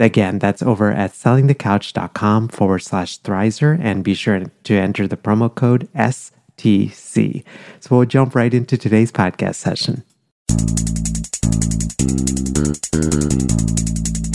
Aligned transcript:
Again, 0.00 0.38
that's 0.38 0.62
over 0.62 0.90
at 0.90 1.12
sellingthecouch.com 1.12 2.48
forward 2.48 2.78
slash 2.78 3.20
Thrizer 3.20 3.78
and 3.78 4.02
be 4.02 4.14
sure 4.14 4.42
to 4.64 4.74
enter 4.74 5.06
the 5.06 5.18
promo 5.18 5.54
code 5.54 5.90
STC. 5.94 7.44
So 7.80 7.96
we'll 7.96 8.06
jump 8.06 8.34
right 8.34 8.54
into 8.54 8.78
today's 8.78 9.12
podcast 9.12 9.56
session. 9.56 10.02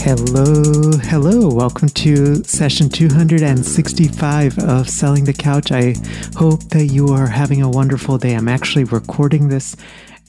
Hello, 0.01 0.91
hello. 1.01 1.49
Welcome 1.49 1.89
to 1.89 2.43
session 2.43 2.89
265 2.89 4.59
of 4.59 4.87
Selling 4.87 5.25
the 5.25 5.33
Couch. 5.33 5.71
I 5.71 5.95
hope 6.35 6.61
that 6.65 6.91
you 6.91 7.07
are 7.07 7.25
having 7.25 7.63
a 7.63 7.69
wonderful 7.71 8.19
day. 8.19 8.35
I'm 8.35 8.47
actually 8.47 8.83
recording 8.83 9.49
this 9.49 9.75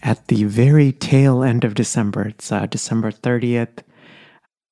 at 0.03 0.29
the 0.29 0.45
very 0.45 0.93
tail 0.93 1.43
end 1.43 1.63
of 1.63 1.75
December. 1.75 2.29
It's 2.29 2.51
uh, 2.51 2.65
December 2.65 3.11
30th. 3.11 3.83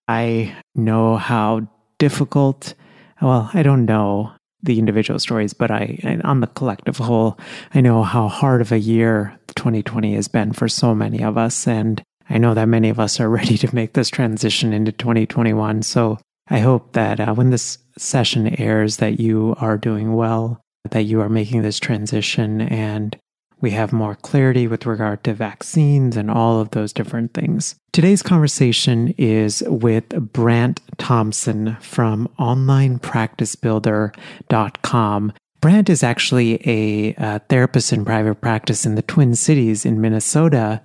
I 0.09 0.57
know 0.75 1.17
how 1.17 1.69
difficult, 1.99 2.75
well, 3.23 3.51
I 3.55 3.63
don't 3.63 3.87
know 3.87 4.33
the 4.63 4.79
individual 4.79 5.19
stories, 5.19 5.53
but 5.53 5.71
I, 5.71 6.21
on 6.25 6.41
the 6.41 6.47
collective 6.47 6.97
whole, 6.97 7.39
I 7.75 7.81
know 7.81 8.03
how 8.03 8.29
hard 8.29 8.61
of 8.61 8.73
a 8.73 8.79
year 8.79 9.39
2020 9.57 10.15
has 10.15 10.29
been 10.29 10.53
for 10.53 10.69
so 10.69 10.95
many 10.95 11.23
of 11.23 11.37
us. 11.37 11.67
And 11.67 12.03
I 12.29 12.39
know 12.39 12.55
that 12.55 12.67
many 12.67 12.89
of 12.89 12.99
us 12.99 13.21
are 13.21 13.29
ready 13.41 13.59
to 13.59 13.75
make 13.75 13.93
this 13.93 14.09
transition 14.09 14.73
into 14.73 14.93
2021. 14.93 15.83
So 15.83 16.19
I 16.49 16.59
hope 16.61 16.93
that 16.93 17.21
uh, 17.21 17.35
when 17.35 17.51
this 17.51 17.79
session 17.97 18.61
airs, 18.61 18.99
that 18.99 19.21
you 19.21 19.55
are 19.59 19.79
doing 19.79 20.15
well, 20.15 20.61
that 20.91 21.05
you 21.05 21.21
are 21.21 21.29
making 21.29 21.63
this 21.63 21.79
transition 21.79 22.61
and 22.61 23.17
we 23.65 23.71
have 23.71 23.93
more 23.95 24.17
clarity 24.17 24.67
with 24.67 24.85
regard 24.85 25.25
to 25.25 25.33
vaccines 25.33 26.19
and 26.19 26.31
all 26.31 26.61
of 26.61 26.73
those 26.73 26.93
different 26.93 27.33
things. 27.33 27.77
Today's 27.93 28.23
conversation 28.23 29.15
is 29.17 29.63
with 29.67 30.11
Brant 30.35 30.83
Thompson 30.99 31.79
from 31.81 32.29
OnlinePracticeBuilder.com. 32.39 35.33
Brant 35.63 35.89
is 35.89 36.03
actually 36.03 36.61
a, 36.69 37.39
therapist 37.49 37.91
in 37.91 38.05
private 38.05 38.43
practice 38.43 38.85
in 38.85 38.97
the 38.97 39.03
Twin 39.03 39.35
Cities 39.35 39.87
in 39.87 39.99
Minnesota. 39.99 40.83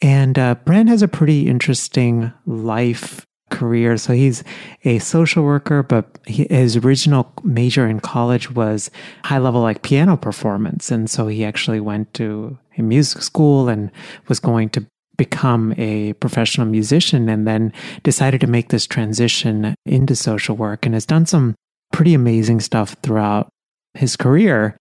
And 0.00 0.38
uh, 0.38 0.54
Brant 0.54 0.88
has 0.88 1.02
a 1.02 1.08
pretty 1.08 1.48
interesting 1.48 2.32
life 2.46 3.26
career. 3.50 3.96
So 3.96 4.12
he's 4.12 4.42
a 4.84 4.98
social 5.00 5.44
worker, 5.44 5.82
but 5.82 6.18
he, 6.26 6.46
his 6.48 6.76
original 6.76 7.32
major 7.44 7.86
in 7.86 8.00
college 8.00 8.50
was 8.50 8.90
high 9.24 9.38
level 9.38 9.60
like 9.60 9.82
piano 9.82 10.16
performance. 10.16 10.90
And 10.90 11.10
so 11.10 11.26
he 11.26 11.44
actually 11.44 11.80
went 11.80 12.14
to 12.14 12.58
a 12.78 12.82
music 12.82 13.22
school 13.22 13.68
and 13.68 13.90
was 14.28 14.40
going 14.40 14.70
to 14.70 14.86
become 15.16 15.74
a 15.76 16.14
professional 16.14 16.66
musician 16.66 17.28
and 17.28 17.46
then 17.46 17.72
decided 18.02 18.40
to 18.40 18.46
make 18.46 18.70
this 18.70 18.86
transition 18.86 19.74
into 19.84 20.16
social 20.16 20.56
work 20.56 20.86
and 20.86 20.94
has 20.94 21.04
done 21.04 21.26
some 21.26 21.54
pretty 21.92 22.14
amazing 22.14 22.60
stuff 22.60 22.96
throughout 23.02 23.50
his 23.92 24.16
career. 24.16 24.78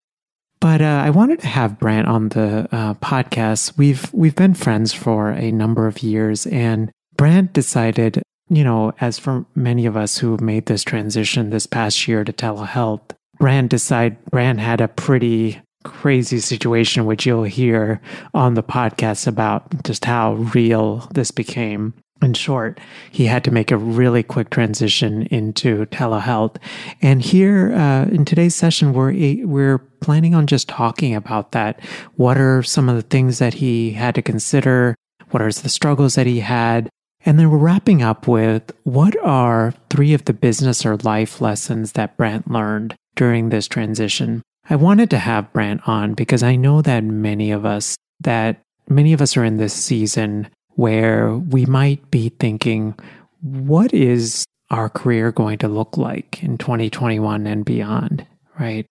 But 0.61 0.81
uh, 0.81 1.01
I 1.05 1.09
wanted 1.09 1.39
to 1.41 1.47
have 1.47 1.79
Brant 1.79 2.07
on 2.07 2.29
the 2.29 2.67
uh, 2.71 2.93
podcast. 2.95 3.77
We've 3.77 4.11
we've 4.13 4.35
been 4.35 4.53
friends 4.53 4.93
for 4.93 5.31
a 5.31 5.51
number 5.51 5.87
of 5.87 6.03
years, 6.03 6.45
and 6.47 6.91
Brant 7.15 7.53
decided 7.53 8.21
you 8.49 8.63
know, 8.63 8.93
as 8.99 9.19
for 9.19 9.45
many 9.55 9.85
of 9.85 9.95
us 9.95 10.17
who 10.17 10.31
have 10.31 10.41
made 10.41 10.65
this 10.65 10.83
transition 10.83 11.49
this 11.49 11.67
past 11.67 12.07
year 12.07 12.23
to 12.23 12.33
telehealth, 12.33 13.11
Brant 13.37 13.69
decide 13.69 14.23
Brant 14.25 14.59
had 14.59 14.81
a 14.81 14.87
pretty 14.87 15.61
crazy 15.83 16.39
situation, 16.39 17.05
which 17.05 17.25
you'll 17.25 17.43
hear 17.43 18.01
on 18.33 18.55
the 18.55 18.63
podcast 18.63 19.27
about 19.27 19.83
just 19.83 20.05
how 20.05 20.33
real 20.33 21.07
this 21.13 21.31
became. 21.31 21.93
In 22.21 22.33
short, 22.33 22.81
he 23.11 23.27
had 23.27 23.45
to 23.45 23.51
make 23.51 23.71
a 23.71 23.77
really 23.77 24.23
quick 24.23 24.49
transition 24.49 25.23
into 25.27 25.85
telehealth. 25.85 26.57
And 27.01 27.21
here 27.21 27.71
uh, 27.73 28.05
in 28.11 28.25
today's 28.25 28.55
session, 28.55 28.91
we're 28.91 29.13
we're 29.45 29.77
planning 30.01 30.35
on 30.35 30.45
just 30.45 30.67
talking 30.67 31.15
about 31.15 31.53
that. 31.53 31.79
What 32.15 32.37
are 32.37 32.61
some 32.61 32.89
of 32.89 32.97
the 32.97 33.03
things 33.03 33.39
that 33.39 33.53
he 33.53 33.91
had 33.91 34.15
to 34.15 34.21
consider? 34.21 34.95
What 35.29 35.41
are 35.41 35.51
the 35.51 35.69
struggles 35.69 36.15
that 36.15 36.27
he 36.27 36.41
had? 36.41 36.89
And 37.25 37.37
then 37.37 37.49
we're 37.49 37.57
wrapping 37.57 38.01
up 38.01 38.27
with 38.27 38.71
what 38.83 39.15
are 39.21 39.73
three 39.89 40.13
of 40.13 40.25
the 40.25 40.33
business 40.33 40.85
or 40.85 40.97
life 40.97 41.41
lessons 41.41 41.93
that 41.93 42.15
Brant 42.17 42.49
learned 42.49 42.95
during 43.15 43.49
this 43.49 43.67
transition? 43.67 44.41
I 44.69 44.75
wanted 44.75 45.09
to 45.09 45.19
have 45.19 45.51
Brant 45.51 45.87
on 45.87 46.13
because 46.13 46.43
I 46.43 46.55
know 46.55 46.81
that 46.81 47.03
many 47.03 47.51
of 47.51 47.65
us 47.65 47.95
that 48.21 48.61
many 48.87 49.13
of 49.13 49.21
us 49.21 49.37
are 49.37 49.43
in 49.43 49.57
this 49.57 49.73
season 49.73 50.49
where 50.75 51.35
we 51.35 51.65
might 51.65 52.09
be 52.11 52.29
thinking, 52.29 52.95
what 53.41 53.93
is 53.93 54.45
our 54.69 54.89
career 54.89 55.31
going 55.31 55.57
to 55.59 55.67
look 55.67 55.97
like 55.97 56.43
in 56.43 56.57
2021 56.57 57.47
and 57.47 57.65
beyond? 57.65 58.25
Right. 58.59 58.85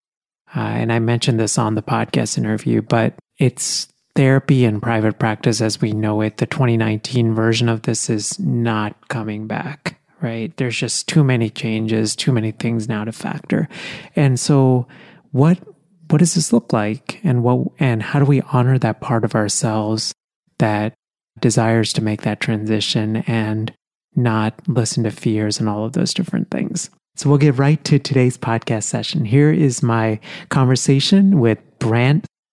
Uh, 0.55 0.61
and 0.61 0.93
I 0.93 0.99
mentioned 0.99 1.39
this 1.39 1.59
on 1.59 1.75
the 1.75 1.83
podcast 1.83 2.39
interview, 2.39 2.81
but 2.81 3.15
it's 3.39 3.89
therapy 4.19 4.65
and 4.65 4.83
private 4.83 5.17
practice 5.21 5.61
as 5.61 5.81
we 5.81 5.93
know 5.93 6.21
it, 6.23 6.39
the 6.39 6.47
2019 6.47 7.37
version 7.37 7.69
of 7.69 7.83
this 7.83 8.11
is 8.11 8.37
not 8.41 9.07
coming 9.07 9.47
back, 9.47 10.01
right? 10.21 10.57
There's 10.57 10.77
just 10.77 11.07
too 11.07 11.23
many 11.23 11.51
changes, 11.51 12.17
too 12.17 12.33
many 12.33 12.51
things 12.51 12.89
now 12.89 13.05
to 13.05 13.13
factor. 13.13 13.69
And 14.17 14.41
so 14.41 14.89
what 15.31 15.61
what 16.11 16.19
does 16.19 16.35
this 16.35 16.53
look 16.53 16.73
like 16.73 17.21
and 17.23 17.45
what 17.45 17.69
and 17.79 18.03
how 18.03 18.19
do 18.19 18.25
we 18.25 18.43
honor 18.53 18.77
that 18.77 19.01
part 19.01 19.25
of 19.25 19.37
ourselves 19.37 20.13
that 20.59 20.95
desires 21.39 21.93
to 21.93 22.03
make 22.03 22.23
that 22.23 22.41
transition 22.41 23.19
and 23.29 23.73
not 24.17 24.53
listen 24.67 25.05
to 25.05 25.13
fears 25.13 25.61
and 25.61 25.69
all 25.69 25.85
of 25.85 25.93
those 25.93 26.13
different 26.13 26.51
things. 26.51 26.91
So 27.15 27.29
we'll 27.29 27.39
get 27.39 27.57
right 27.57 27.85
to 27.85 28.01
today's 28.01 28.37
podcast 28.37 28.83
session. 28.83 29.25
Here 29.25 29.53
is 29.53 29.81
my 29.81 30.19
conversation 30.49 31.39
with 31.39 31.61
Brant 31.79 32.27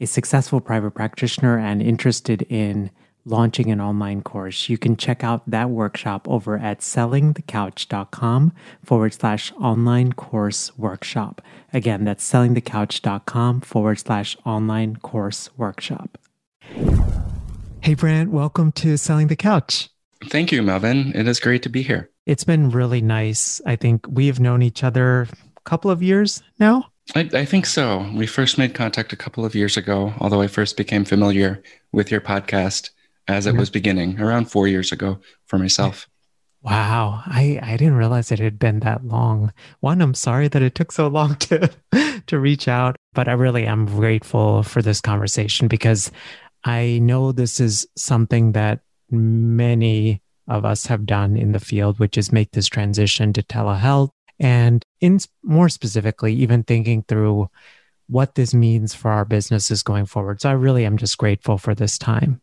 a 0.00 0.06
successful 0.06 0.60
private 0.60 0.92
practitioner 0.92 1.58
and 1.58 1.82
interested 1.82 2.42
in 2.42 2.90
launching 3.24 3.70
an 3.70 3.80
online 3.80 4.22
course, 4.22 4.68
you 4.68 4.78
can 4.78 4.96
check 4.96 5.22
out 5.22 5.48
that 5.50 5.70
workshop 5.70 6.26
over 6.28 6.56
at 6.56 6.80
sellingthecouch.com 6.80 8.52
forward 8.84 9.14
slash 9.14 9.52
online 9.52 10.12
course 10.12 10.76
workshop. 10.78 11.42
Again, 11.72 12.04
that's 12.04 12.30
sellingthecouch.com 12.30 13.60
forward 13.60 13.98
slash 13.98 14.36
online 14.44 14.96
course 14.96 15.50
workshop. 15.56 16.18
Hey, 17.80 17.94
Brant, 17.94 18.30
welcome 18.30 18.72
to 18.72 18.96
Selling 18.96 19.28
the 19.28 19.36
Couch. 19.36 19.88
Thank 20.26 20.50
you, 20.50 20.62
Melvin. 20.62 21.12
It 21.14 21.28
is 21.28 21.38
great 21.40 21.62
to 21.62 21.68
be 21.68 21.82
here. 21.82 22.10
It's 22.26 22.44
been 22.44 22.70
really 22.70 23.00
nice. 23.00 23.60
I 23.64 23.76
think 23.76 24.04
we've 24.08 24.40
known 24.40 24.62
each 24.62 24.82
other 24.84 25.28
a 25.56 25.60
couple 25.64 25.90
of 25.90 26.02
years 26.02 26.42
now. 26.58 26.90
I, 27.14 27.28
I, 27.32 27.44
think 27.44 27.66
so. 27.66 28.10
We 28.14 28.26
first 28.26 28.58
made 28.58 28.74
contact 28.74 29.12
a 29.12 29.16
couple 29.16 29.44
of 29.44 29.54
years 29.54 29.76
ago, 29.76 30.12
although 30.20 30.42
I 30.42 30.46
first 30.46 30.76
became 30.76 31.04
familiar 31.04 31.62
with 31.90 32.10
your 32.10 32.20
podcast 32.20 32.90
as 33.26 33.46
it 33.46 33.50
mm-hmm. 33.50 33.60
was 33.60 33.70
beginning 33.70 34.20
around 34.20 34.50
four 34.50 34.68
years 34.68 34.92
ago 34.92 35.18
for 35.46 35.58
myself. 35.58 36.08
Wow. 36.62 37.22
I, 37.24 37.60
I 37.62 37.76
didn't 37.76 37.94
realize 37.94 38.32
it 38.32 38.40
had 38.40 38.58
been 38.58 38.80
that 38.80 39.06
long. 39.06 39.52
One, 39.80 40.02
I'm 40.02 40.14
sorry 40.14 40.48
that 40.48 40.62
it 40.62 40.74
took 40.74 40.92
so 40.92 41.06
long 41.08 41.36
to 41.36 41.70
to 42.26 42.38
reach 42.38 42.68
out, 42.68 42.96
but 43.14 43.28
I 43.28 43.32
really 43.32 43.66
am 43.66 43.86
grateful 43.86 44.62
for 44.62 44.82
this 44.82 45.00
conversation 45.00 45.68
because 45.68 46.10
I 46.64 46.98
know 47.00 47.32
this 47.32 47.60
is 47.60 47.86
something 47.96 48.52
that 48.52 48.80
many 49.10 50.20
of 50.48 50.64
us 50.64 50.86
have 50.86 51.06
done 51.06 51.36
in 51.36 51.52
the 51.52 51.60
field, 51.60 51.98
which 51.98 52.18
is 52.18 52.32
make 52.32 52.50
this 52.50 52.66
transition 52.66 53.32
to 53.34 53.42
telehealth. 53.42 54.10
And 54.40 54.84
in 55.00 55.18
more 55.42 55.68
specifically, 55.68 56.34
even 56.34 56.62
thinking 56.62 57.04
through 57.08 57.50
what 58.08 58.34
this 58.34 58.54
means 58.54 58.94
for 58.94 59.10
our 59.10 59.24
businesses 59.24 59.82
going 59.82 60.06
forward. 60.06 60.40
So 60.40 60.48
I 60.48 60.52
really 60.52 60.84
am 60.84 60.96
just 60.96 61.18
grateful 61.18 61.58
for 61.58 61.74
this 61.74 61.98
time. 61.98 62.40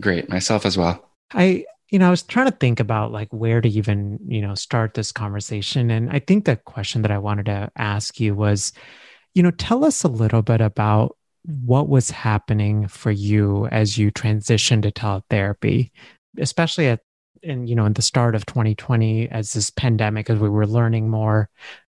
Great. 0.00 0.28
Myself 0.28 0.64
as 0.64 0.76
well. 0.78 1.10
I, 1.32 1.64
you 1.90 1.98
know, 1.98 2.06
I 2.06 2.10
was 2.10 2.22
trying 2.22 2.46
to 2.46 2.56
think 2.56 2.78
about 2.80 3.12
like 3.12 3.28
where 3.30 3.60
to 3.60 3.68
even, 3.68 4.18
you 4.26 4.40
know, 4.40 4.54
start 4.54 4.94
this 4.94 5.10
conversation. 5.10 5.90
And 5.90 6.10
I 6.10 6.20
think 6.20 6.44
the 6.44 6.56
question 6.56 7.02
that 7.02 7.10
I 7.10 7.18
wanted 7.18 7.46
to 7.46 7.70
ask 7.76 8.20
you 8.20 8.34
was, 8.34 8.72
you 9.34 9.42
know, 9.42 9.50
tell 9.50 9.84
us 9.84 10.04
a 10.04 10.08
little 10.08 10.42
bit 10.42 10.60
about 10.60 11.16
what 11.44 11.88
was 11.88 12.10
happening 12.10 12.86
for 12.86 13.10
you 13.10 13.66
as 13.68 13.98
you 13.98 14.12
transitioned 14.12 14.82
to 14.82 14.92
teletherapy, 14.92 15.90
especially 16.38 16.86
at 16.86 17.00
in 17.42 17.66
you 17.66 17.74
know 17.74 17.86
in 17.86 17.94
the 17.94 18.02
start 18.02 18.34
of 18.34 18.46
2020 18.46 19.28
as 19.30 19.52
this 19.52 19.70
pandemic 19.70 20.30
as 20.30 20.38
we 20.38 20.48
were 20.48 20.66
learning 20.66 21.08
more 21.08 21.48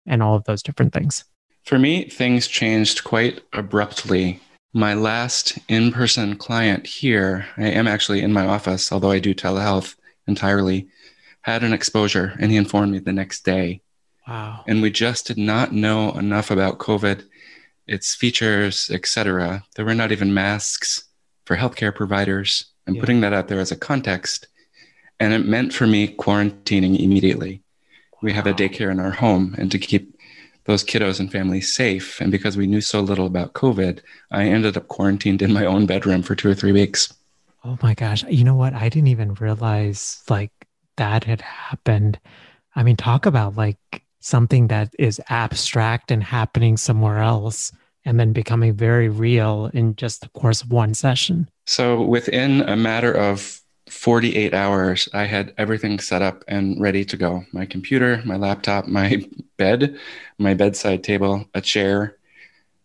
and 0.06 0.22
all 0.22 0.36
of 0.36 0.44
those 0.46 0.64
different 0.64 0.94
things. 0.94 1.24
For 1.64 1.80
me, 1.80 2.06
things 2.10 2.48
changed 2.48 3.04
quite 3.04 3.42
abruptly. 3.54 4.40
My 4.74 4.94
last 4.94 5.58
in-person 5.68 6.36
client 6.36 6.86
here, 6.86 7.48
I 7.58 7.70
am 7.70 7.88
actually 7.88 8.22
in 8.22 8.34
my 8.34 8.46
office, 8.46 8.92
although 8.92 9.10
I 9.10 9.20
do 9.20 9.34
telehealth 9.34 9.96
entirely, 10.28 10.88
had 11.42 11.64
an 11.64 11.74
exposure 11.74 12.34
and 12.40 12.52
he 12.52 12.58
informed 12.58 12.92
me 12.92 13.00
the 13.00 13.14
next 13.14 13.46
day. 13.46 13.82
Wow. 14.28 14.64
And 14.68 14.82
we 14.82 14.92
just 14.92 15.28
did 15.28 15.38
not 15.38 15.72
know 15.72 16.12
enough 16.12 16.52
about 16.52 16.80
COVID 16.80 17.24
its 17.88 18.16
features, 18.16 18.90
etc. 18.92 19.64
There 19.76 19.86
were 19.86 19.94
not 19.94 20.12
even 20.12 20.34
masks 20.34 21.04
for 21.46 21.56
healthcare 21.56 21.94
providers. 21.94 22.66
I'm 22.88 22.96
yeah. 22.96 23.00
putting 23.00 23.22
that 23.22 23.34
out 23.34 23.48
there 23.48 23.60
as 23.60 23.72
a 23.72 23.76
context. 23.76 24.48
And 25.20 25.34
it 25.34 25.46
meant 25.46 25.74
for 25.74 25.88
me 25.88 26.08
quarantining 26.16 27.00
immediately. 27.00 27.62
We 28.22 28.34
have 28.34 28.48
a 28.48 28.54
daycare 28.54 28.92
in 28.92 29.00
our 29.00 29.12
home, 29.12 29.56
and 29.58 29.72
to 29.72 29.78
keep 29.78 30.16
those 30.66 30.84
kiddos 30.84 31.20
and 31.20 31.32
families 31.32 31.74
safe, 31.74 32.20
and 32.20 32.32
because 32.32 32.58
we 32.58 32.68
knew 32.68 32.82
so 32.82 33.00
little 33.00 33.28
about 33.28 33.54
COVID, 33.54 34.00
I 34.32 34.46
ended 34.46 34.76
up 34.76 34.88
quarantined 34.88 35.42
in 35.42 35.54
my 35.54 35.66
own 35.66 35.86
bedroom 35.86 36.24
for 36.24 36.36
two 36.36 36.50
or 36.50 36.56
three 36.56 36.72
weeks. 36.72 37.14
Oh 37.64 37.78
my 37.82 37.94
gosh. 37.94 38.24
You 38.30 38.44
know 38.44 38.56
what? 38.56 38.74
I 38.74 38.90
didn't 38.90 39.08
even 39.08 39.36
realize 39.36 40.24
like 40.30 40.52
that 40.98 41.24
had 41.24 41.42
happened. 41.42 42.20
I 42.76 42.84
mean, 42.84 42.96
talk 42.96 43.26
about 43.26 43.56
like 43.56 44.04
something 44.20 44.68
that 44.68 44.94
is 44.98 45.22
abstract 45.30 46.12
and 46.12 46.24
happening 46.24 46.78
somewhere 46.78 47.20
else 47.20 47.72
and 48.06 48.20
then 48.20 48.34
becoming 48.34 48.74
very 48.74 49.10
real 49.10 49.70
in 49.74 49.96
just 49.96 50.22
the 50.22 50.30
course 50.30 50.62
of 50.62 50.72
one 50.72 50.94
session. 50.94 51.50
So 51.66 52.02
within 52.02 52.62
a 52.62 52.76
matter 52.76 53.12
of 53.12 53.62
48 53.90 54.54
hours, 54.54 55.08
I 55.14 55.26
had 55.26 55.54
everything 55.58 56.00
set 56.00 56.22
up 56.22 56.44
and 56.48 56.80
ready 56.82 57.06
to 57.06 57.18
go 57.18 57.46
my 57.52 57.66
computer, 57.66 58.22
my 58.26 58.36
laptop, 58.36 58.88
my 58.88 59.24
bed, 59.58 59.98
my 60.38 60.54
bedside 60.54 61.04
table, 61.04 61.46
a 61.54 61.62
chair, 61.62 62.18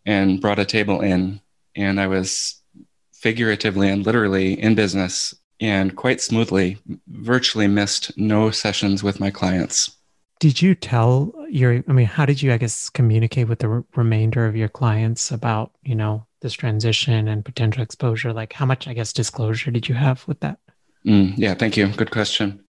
and 0.05 0.41
brought 0.41 0.59
a 0.59 0.65
table 0.65 1.01
in. 1.01 1.41
And 1.75 1.99
I 1.99 2.07
was 2.07 2.61
figuratively 3.13 3.89
and 3.89 4.05
literally 4.05 4.59
in 4.59 4.75
business 4.75 5.35
and 5.59 5.95
quite 5.95 6.19
smoothly, 6.21 6.77
virtually 7.07 7.67
missed 7.67 8.17
no 8.17 8.49
sessions 8.49 9.03
with 9.03 9.19
my 9.19 9.29
clients. 9.29 9.95
Did 10.39 10.59
you 10.59 10.73
tell 10.73 11.31
your, 11.49 11.83
I 11.87 11.91
mean, 11.91 12.07
how 12.07 12.25
did 12.25 12.41
you, 12.41 12.51
I 12.51 12.57
guess, 12.57 12.89
communicate 12.89 13.47
with 13.47 13.59
the 13.59 13.83
remainder 13.95 14.47
of 14.47 14.55
your 14.55 14.69
clients 14.69 15.29
about, 15.29 15.71
you 15.83 15.93
know, 15.93 16.25
this 16.41 16.53
transition 16.53 17.27
and 17.27 17.45
potential 17.45 17.83
exposure? 17.83 18.33
Like, 18.33 18.53
how 18.53 18.65
much, 18.65 18.87
I 18.87 18.93
guess, 18.93 19.13
disclosure 19.13 19.69
did 19.69 19.87
you 19.87 19.93
have 19.93 20.27
with 20.27 20.39
that? 20.39 20.57
Mm, 21.05 21.33
yeah, 21.37 21.53
thank 21.53 21.77
you. 21.77 21.87
Good 21.87 22.11
question. 22.11 22.63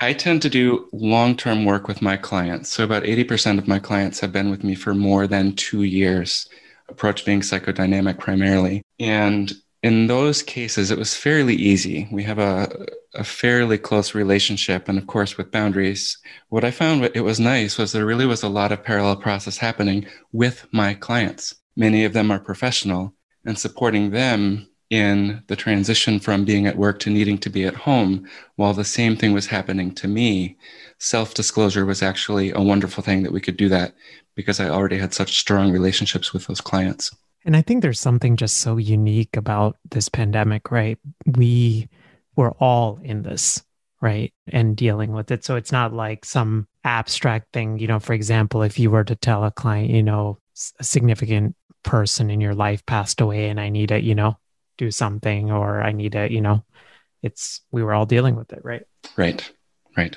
I 0.00 0.12
tend 0.12 0.42
to 0.42 0.50
do 0.50 0.88
long 0.92 1.36
term 1.36 1.64
work 1.64 1.86
with 1.86 2.02
my 2.02 2.16
clients. 2.16 2.70
So, 2.72 2.84
about 2.84 3.04
80% 3.04 3.58
of 3.58 3.68
my 3.68 3.78
clients 3.78 4.20
have 4.20 4.32
been 4.32 4.50
with 4.50 4.64
me 4.64 4.74
for 4.74 4.94
more 4.94 5.26
than 5.26 5.54
two 5.54 5.82
years, 5.82 6.48
approach 6.88 7.24
being 7.24 7.40
psychodynamic 7.40 8.18
primarily. 8.18 8.82
And 8.98 9.52
in 9.82 10.06
those 10.06 10.42
cases, 10.42 10.90
it 10.90 10.98
was 10.98 11.14
fairly 11.16 11.54
easy. 11.54 12.08
We 12.10 12.22
have 12.24 12.38
a, 12.38 12.86
a 13.14 13.24
fairly 13.24 13.78
close 13.78 14.14
relationship, 14.14 14.88
and 14.88 14.98
of 14.98 15.06
course, 15.06 15.36
with 15.36 15.50
boundaries. 15.50 16.18
What 16.48 16.64
I 16.64 16.70
found 16.70 17.04
it 17.14 17.20
was 17.20 17.40
nice 17.40 17.78
was 17.78 17.92
there 17.92 18.06
really 18.06 18.26
was 18.26 18.42
a 18.42 18.48
lot 18.48 18.72
of 18.72 18.84
parallel 18.84 19.16
process 19.16 19.56
happening 19.56 20.06
with 20.32 20.66
my 20.72 20.94
clients. 20.94 21.54
Many 21.76 22.04
of 22.04 22.12
them 22.12 22.30
are 22.30 22.38
professional, 22.38 23.14
and 23.44 23.58
supporting 23.58 24.10
them 24.10 24.68
in 24.92 25.42
the 25.46 25.56
transition 25.56 26.20
from 26.20 26.44
being 26.44 26.66
at 26.66 26.76
work 26.76 26.98
to 26.98 27.08
needing 27.08 27.38
to 27.38 27.48
be 27.48 27.64
at 27.64 27.74
home, 27.74 28.28
while 28.56 28.74
the 28.74 28.84
same 28.84 29.16
thing 29.16 29.32
was 29.32 29.46
happening 29.46 29.90
to 29.94 30.06
me. 30.06 30.54
Self 30.98 31.32
disclosure 31.32 31.86
was 31.86 32.02
actually 32.02 32.50
a 32.50 32.60
wonderful 32.60 33.02
thing 33.02 33.22
that 33.22 33.32
we 33.32 33.40
could 33.40 33.56
do 33.56 33.70
that 33.70 33.94
because 34.34 34.60
I 34.60 34.68
already 34.68 34.98
had 34.98 35.14
such 35.14 35.38
strong 35.38 35.72
relationships 35.72 36.34
with 36.34 36.46
those 36.46 36.60
clients. 36.60 37.10
And 37.46 37.56
I 37.56 37.62
think 37.62 37.80
there's 37.80 37.98
something 37.98 38.36
just 38.36 38.58
so 38.58 38.76
unique 38.76 39.34
about 39.34 39.78
this 39.90 40.10
pandemic, 40.10 40.70
right? 40.70 40.98
We 41.24 41.88
were 42.36 42.52
all 42.60 43.00
in 43.02 43.22
this, 43.22 43.64
right? 44.02 44.30
And 44.48 44.76
dealing 44.76 45.12
with 45.12 45.30
it. 45.30 45.42
So 45.42 45.56
it's 45.56 45.72
not 45.72 45.94
like 45.94 46.26
some 46.26 46.68
abstract 46.84 47.54
thing. 47.54 47.78
You 47.78 47.86
know, 47.86 47.98
for 47.98 48.12
example, 48.12 48.60
if 48.60 48.78
you 48.78 48.90
were 48.90 49.04
to 49.04 49.16
tell 49.16 49.42
a 49.42 49.50
client, 49.50 49.88
you 49.88 50.02
know, 50.02 50.38
a 50.78 50.84
significant 50.84 51.56
person 51.82 52.30
in 52.30 52.42
your 52.42 52.54
life 52.54 52.84
passed 52.84 53.22
away 53.22 53.48
and 53.48 53.58
I 53.58 53.70
need 53.70 53.88
to, 53.88 53.98
you 54.00 54.14
know, 54.14 54.36
do 54.82 54.90
something 54.90 55.52
or 55.52 55.80
I 55.80 55.92
need 55.92 56.12
to, 56.12 56.30
you 56.30 56.40
know, 56.40 56.64
it's, 57.22 57.60
we 57.70 57.84
were 57.84 57.94
all 57.94 58.06
dealing 58.06 58.34
with 58.34 58.52
it, 58.52 58.64
right? 58.64 58.82
Right. 59.16 59.48
Right. 59.96 60.16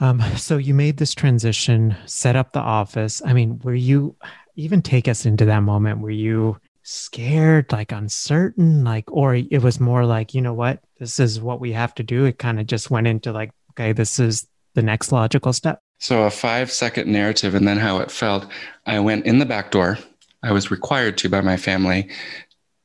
Um, 0.00 0.22
so 0.36 0.56
you 0.56 0.72
made 0.72 0.96
this 0.96 1.14
transition, 1.14 1.94
set 2.06 2.34
up 2.34 2.52
the 2.52 2.60
office. 2.60 3.20
I 3.24 3.34
mean, 3.34 3.60
were 3.62 3.74
you 3.74 4.16
even 4.54 4.80
take 4.80 5.06
us 5.06 5.26
into 5.26 5.44
that 5.46 5.60
moment? 5.60 6.00
Were 6.00 6.10
you 6.10 6.58
scared, 6.82 7.70
like 7.72 7.92
uncertain, 7.92 8.84
like, 8.84 9.04
or 9.10 9.34
it 9.34 9.62
was 9.62 9.80
more 9.80 10.06
like, 10.06 10.32
you 10.32 10.40
know 10.40 10.54
what, 10.54 10.80
this 10.98 11.20
is 11.20 11.40
what 11.40 11.60
we 11.60 11.72
have 11.72 11.94
to 11.96 12.02
do. 12.02 12.24
It 12.24 12.38
kind 12.38 12.58
of 12.58 12.66
just 12.66 12.90
went 12.90 13.06
into 13.06 13.32
like, 13.32 13.50
okay, 13.72 13.92
this 13.92 14.18
is 14.18 14.46
the 14.74 14.82
next 14.82 15.12
logical 15.12 15.52
step. 15.52 15.80
So 15.98 16.22
a 16.22 16.30
five 16.30 16.70
second 16.70 17.10
narrative 17.10 17.54
and 17.54 17.68
then 17.68 17.78
how 17.78 17.98
it 17.98 18.10
felt. 18.10 18.46
I 18.86 19.00
went 19.00 19.26
in 19.26 19.40
the 19.40 19.46
back 19.46 19.72
door. 19.72 19.98
I 20.42 20.52
was 20.52 20.70
required 20.70 21.18
to 21.18 21.28
by 21.28 21.40
my 21.40 21.56
family, 21.56 22.08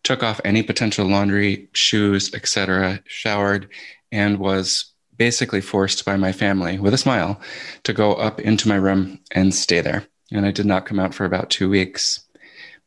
took 0.03 0.23
off 0.23 0.41
any 0.43 0.63
potential 0.63 1.05
laundry, 1.07 1.69
shoes, 1.73 2.33
etc., 2.33 3.01
showered, 3.05 3.69
and 4.11 4.39
was 4.39 4.91
basically 5.17 5.61
forced 5.61 6.03
by 6.05 6.17
my 6.17 6.31
family 6.31 6.79
with 6.79 6.93
a 6.93 6.97
smile 6.97 7.39
to 7.83 7.93
go 7.93 8.13
up 8.13 8.39
into 8.41 8.67
my 8.67 8.75
room 8.75 9.19
and 9.31 9.53
stay 9.53 9.81
there. 9.81 10.05
And 10.31 10.45
I 10.45 10.51
did 10.51 10.65
not 10.65 10.85
come 10.85 10.99
out 10.99 11.13
for 11.13 11.25
about 11.25 11.49
two 11.49 11.69
weeks. 11.69 12.21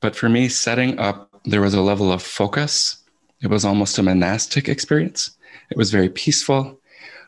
But 0.01 0.17
for 0.17 0.29
me, 0.29 0.49
setting 0.49 0.99
up, 0.99 1.31
there 1.45 1.61
was 1.61 1.75
a 1.75 1.81
level 1.81 2.11
of 2.11 2.23
focus. 2.23 2.97
It 3.41 3.49
was 3.49 3.65
almost 3.65 3.99
a 3.99 4.03
monastic 4.03 4.69
experience. 4.69 5.31
It 5.71 5.77
was 5.77 5.91
very 5.91 6.09
peaceful. 6.09 6.81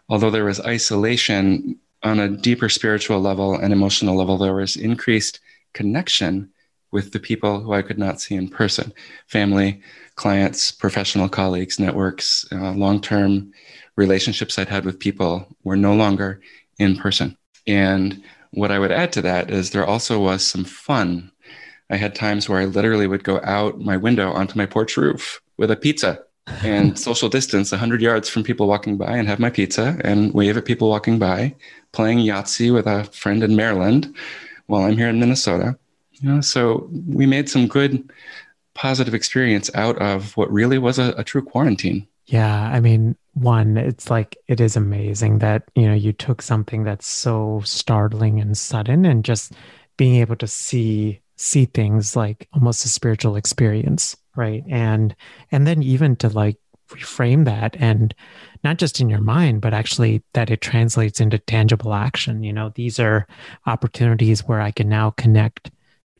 Although 0.08 0.30
there 0.30 0.44
was 0.44 0.60
isolation 0.60 1.78
on 2.02 2.18
a 2.18 2.28
deeper 2.28 2.68
spiritual 2.68 3.20
level 3.20 3.54
and 3.54 3.72
emotional 3.72 4.16
level, 4.16 4.38
there 4.38 4.54
was 4.54 4.76
increased 4.76 5.40
connection 5.72 6.50
with 6.90 7.12
the 7.12 7.20
people 7.20 7.60
who 7.60 7.72
I 7.72 7.82
could 7.82 7.98
not 7.98 8.20
see 8.20 8.34
in 8.34 8.48
person 8.48 8.92
family, 9.26 9.80
clients, 10.14 10.70
professional 10.70 11.28
colleagues, 11.28 11.78
networks, 11.78 12.46
uh, 12.52 12.72
long 12.72 13.00
term 13.00 13.52
relationships 13.96 14.58
I'd 14.58 14.68
had 14.68 14.84
with 14.84 14.98
people 14.98 15.46
were 15.64 15.76
no 15.76 15.94
longer 15.94 16.40
in 16.78 16.96
person. 16.96 17.36
And 17.66 18.22
what 18.52 18.70
I 18.70 18.78
would 18.78 18.92
add 18.92 19.12
to 19.12 19.22
that 19.22 19.50
is 19.50 19.70
there 19.70 19.86
also 19.86 20.20
was 20.20 20.46
some 20.46 20.64
fun 20.64 21.32
I 21.90 21.96
had 21.96 22.14
times 22.14 22.48
where 22.48 22.60
I 22.60 22.64
literally 22.64 23.06
would 23.06 23.24
go 23.24 23.40
out 23.44 23.80
my 23.80 23.96
window 23.96 24.32
onto 24.32 24.58
my 24.58 24.66
porch 24.66 24.96
roof 24.96 25.40
with 25.56 25.70
a 25.70 25.76
pizza 25.76 26.20
and 26.62 26.98
social 26.98 27.28
distance 27.28 27.72
100 27.72 28.00
yards 28.00 28.28
from 28.28 28.42
people 28.42 28.66
walking 28.66 28.96
by 28.96 29.16
and 29.16 29.28
have 29.28 29.38
my 29.38 29.50
pizza 29.50 29.98
and 30.04 30.32
wave 30.32 30.56
at 30.56 30.64
people 30.64 30.88
walking 30.88 31.18
by, 31.18 31.54
playing 31.92 32.18
Yahtzee 32.18 32.72
with 32.72 32.86
a 32.86 33.04
friend 33.04 33.42
in 33.42 33.56
Maryland 33.56 34.14
while 34.66 34.82
I'm 34.82 34.96
here 34.96 35.08
in 35.08 35.18
Minnesota. 35.18 35.76
You 36.20 36.28
know, 36.28 36.40
so 36.40 36.88
we 37.06 37.26
made 37.26 37.48
some 37.48 37.66
good 37.66 38.10
positive 38.74 39.14
experience 39.14 39.70
out 39.74 39.98
of 39.98 40.36
what 40.36 40.52
really 40.52 40.78
was 40.78 40.98
a, 40.98 41.14
a 41.16 41.24
true 41.24 41.42
quarantine. 41.42 42.06
Yeah, 42.26 42.70
I 42.72 42.80
mean, 42.80 43.16
one, 43.34 43.76
it's 43.76 44.10
like 44.10 44.36
it 44.48 44.60
is 44.60 44.76
amazing 44.76 45.38
that, 45.38 45.64
you 45.74 45.86
know, 45.86 45.94
you 45.94 46.12
took 46.12 46.42
something 46.42 46.84
that's 46.84 47.06
so 47.06 47.62
startling 47.64 48.40
and 48.40 48.56
sudden 48.56 49.04
and 49.04 49.24
just 49.24 49.52
being 49.96 50.16
able 50.16 50.36
to 50.36 50.46
see 50.46 51.20
see 51.38 51.66
things 51.66 52.16
like 52.16 52.48
almost 52.54 52.84
a 52.84 52.88
spiritual 52.88 53.36
experience, 53.36 54.16
right? 54.34 54.64
And 54.68 55.14
and 55.52 55.66
then 55.66 55.82
even 55.82 56.16
to 56.16 56.28
like 56.28 56.56
reframe 56.88 57.44
that 57.44 57.76
and 57.78 58.14
not 58.62 58.78
just 58.78 59.00
in 59.00 59.10
your 59.10 59.20
mind 59.20 59.60
but 59.60 59.74
actually 59.74 60.22
that 60.34 60.50
it 60.50 60.60
translates 60.60 61.20
into 61.20 61.38
tangible 61.38 61.92
action 61.92 62.44
you 62.44 62.52
know 62.52 62.70
these 62.76 63.00
are 63.00 63.26
opportunities 63.66 64.44
where 64.44 64.60
i 64.60 64.70
can 64.70 64.88
now 64.88 65.10
connect 65.10 65.70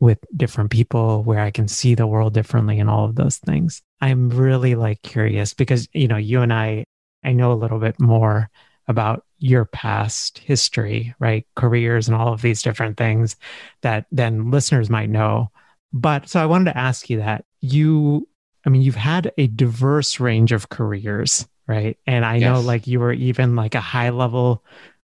with 0.01 0.19
different 0.37 0.71
people 0.71 1.23
where 1.23 1.41
i 1.41 1.51
can 1.51 1.69
see 1.69 1.95
the 1.95 2.07
world 2.07 2.35
differently 2.35 2.79
and 2.79 2.91
all 2.91 3.05
of 3.05 3.15
those 3.15 3.39
things 3.39 3.83
i'm 4.01 4.29
really 4.31 4.75
like 4.75 5.01
curious 5.03 5.55
because 5.55 5.89
you 5.93 6.09
know 6.09 6.17
you 6.17 6.43
and 6.43 6.53
i 6.53 6.85
i 7.25 7.33
know 7.33 7.53
a 7.53 7.55
little 7.55 7.79
bit 7.79 7.99
more 8.01 8.51
about 8.89 9.25
your 9.39 9.65
past 9.65 10.39
history 10.39 11.15
right 11.19 11.47
careers 11.57 12.09
and 12.09 12.17
all 12.17 12.33
of 12.33 12.43
these 12.43 12.63
different 12.63 12.97
things 12.97 13.37
that 13.83 14.07
then 14.11 14.51
listeners 14.51 14.89
might 14.89 15.11
know 15.11 15.51
but 15.93 16.29
so 16.29 16.41
i 16.41 16.47
wanted 16.47 16.73
to 16.73 16.79
ask 16.79 17.11
you 17.11 17.19
that 17.19 17.45
you 17.61 18.27
I 18.67 18.69
mean, 18.69 18.83
you've 18.83 18.97
had 18.97 19.33
a 19.39 19.47
diverse 19.47 20.19
range 20.19 20.51
of 20.51 20.69
careers, 20.69 21.47
right? 21.69 21.97
And 22.07 22.25
I 22.25 22.37
yes. 22.37 22.43
know 22.43 22.61
like 22.61 22.89
you 22.89 22.99
were 22.99 23.13
even 23.13 23.55
like 23.55 23.77
a 23.77 23.81
high 23.81 24.11
level 24.11 24.65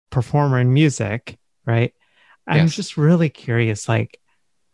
performer 0.10 0.60
in 0.60 0.74
music, 0.74 1.38
right? 1.66 1.94
I'm 2.48 2.66
yes. 2.66 2.76
just 2.76 2.98
really 2.98 3.30
curious, 3.30 3.88
like, 3.88 4.20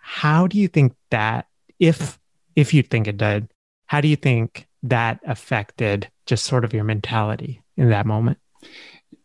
how 0.07 0.47
do 0.47 0.57
you 0.57 0.69
think 0.69 0.95
that, 1.11 1.47
if 1.79 2.17
if 2.55 2.73
you 2.73 2.81
think 2.81 3.07
it 3.07 3.17
did, 3.17 3.49
how 3.87 3.99
do 3.99 4.07
you 4.07 4.15
think 4.15 4.65
that 4.83 5.19
affected 5.27 6.09
just 6.25 6.45
sort 6.45 6.63
of 6.63 6.73
your 6.73 6.85
mentality 6.85 7.61
in 7.75 7.89
that 7.89 8.05
moment? 8.05 8.37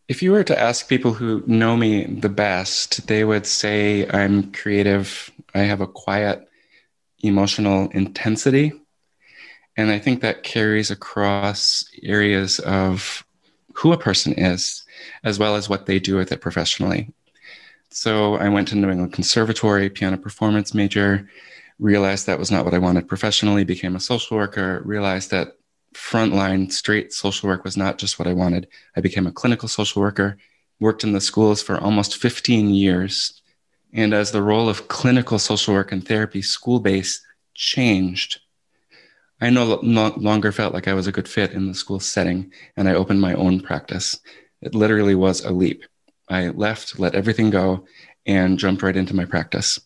If 0.09 0.21
you 0.21 0.33
were 0.33 0.43
to 0.43 0.59
ask 0.59 0.89
people 0.89 1.13
who 1.13 1.41
know 1.47 1.77
me 1.77 2.05
the 2.05 2.27
best, 2.27 3.07
they 3.07 3.23
would 3.23 3.45
say 3.45 4.07
I'm 4.09 4.51
creative. 4.51 5.31
I 5.55 5.59
have 5.59 5.79
a 5.79 5.87
quiet 5.87 6.47
emotional 7.19 7.89
intensity 7.91 8.73
and 9.77 9.89
I 9.89 9.99
think 9.99 10.21
that 10.21 10.43
carries 10.43 10.91
across 10.91 11.85
areas 12.03 12.59
of 12.59 13.25
who 13.73 13.93
a 13.93 13.97
person 13.97 14.33
is, 14.33 14.83
as 15.23 15.39
well 15.39 15.55
as 15.55 15.69
what 15.69 15.85
they 15.85 15.97
do 15.97 16.17
with 16.17 16.33
it 16.33 16.41
professionally. 16.41 17.09
So 17.93 18.37
I 18.37 18.49
went 18.49 18.67
to 18.69 18.75
New 18.75 18.89
England 18.89 19.13
Conservatory, 19.13 19.87
piano 19.87 20.17
performance 20.17 20.73
major, 20.73 21.29
realized 21.77 22.25
that 22.25 22.39
was 22.39 22.49
not 22.49 22.65
what 22.65 22.73
I 22.73 22.79
wanted 22.79 23.07
professionally, 23.07 23.63
became 23.63 23.95
a 23.95 23.99
social 23.99 24.35
worker, 24.35 24.81
realized 24.83 25.29
that 25.29 25.59
frontline 25.93 26.71
straight 26.71 27.13
social 27.13 27.47
work 27.47 27.63
was 27.63 27.77
not 27.77 27.99
just 27.99 28.17
what 28.17 28.27
I 28.27 28.33
wanted. 28.33 28.67
I 28.95 29.01
became 29.01 29.27
a 29.27 29.31
clinical 29.31 29.69
social 29.69 30.01
worker, 30.01 30.37
worked 30.79 31.03
in 31.03 31.13
the 31.13 31.21
schools 31.21 31.61
for 31.61 31.77
almost 31.77 32.17
15 32.17 32.69
years. 32.69 33.39
And 33.93 34.11
as 34.11 34.31
the 34.31 34.41
role 34.41 34.69
of 34.69 34.87
clinical 34.87 35.37
social 35.37 35.75
work 35.75 35.91
and 35.91 36.03
therapy 36.03 36.41
school 36.41 36.79
based 36.79 37.21
changed, 37.53 38.39
I 39.39 39.51
no, 39.51 39.79
no 39.83 40.15
longer 40.17 40.51
felt 40.51 40.73
like 40.73 40.87
I 40.87 40.95
was 40.95 41.05
a 41.05 41.11
good 41.11 41.27
fit 41.27 41.51
in 41.51 41.67
the 41.67 41.75
school 41.75 41.99
setting, 41.99 42.51
and 42.75 42.89
I 42.89 42.95
opened 42.95 43.21
my 43.21 43.35
own 43.35 43.59
practice. 43.59 44.19
It 44.63 44.73
literally 44.73 45.13
was 45.13 45.45
a 45.45 45.51
leap. 45.51 45.83
I 46.29 46.49
left, 46.49 46.99
let 46.99 47.15
everything 47.15 47.49
go, 47.49 47.85
and 48.25 48.59
jumped 48.59 48.83
right 48.83 48.95
into 48.95 49.15
my 49.15 49.25
practice. 49.25 49.79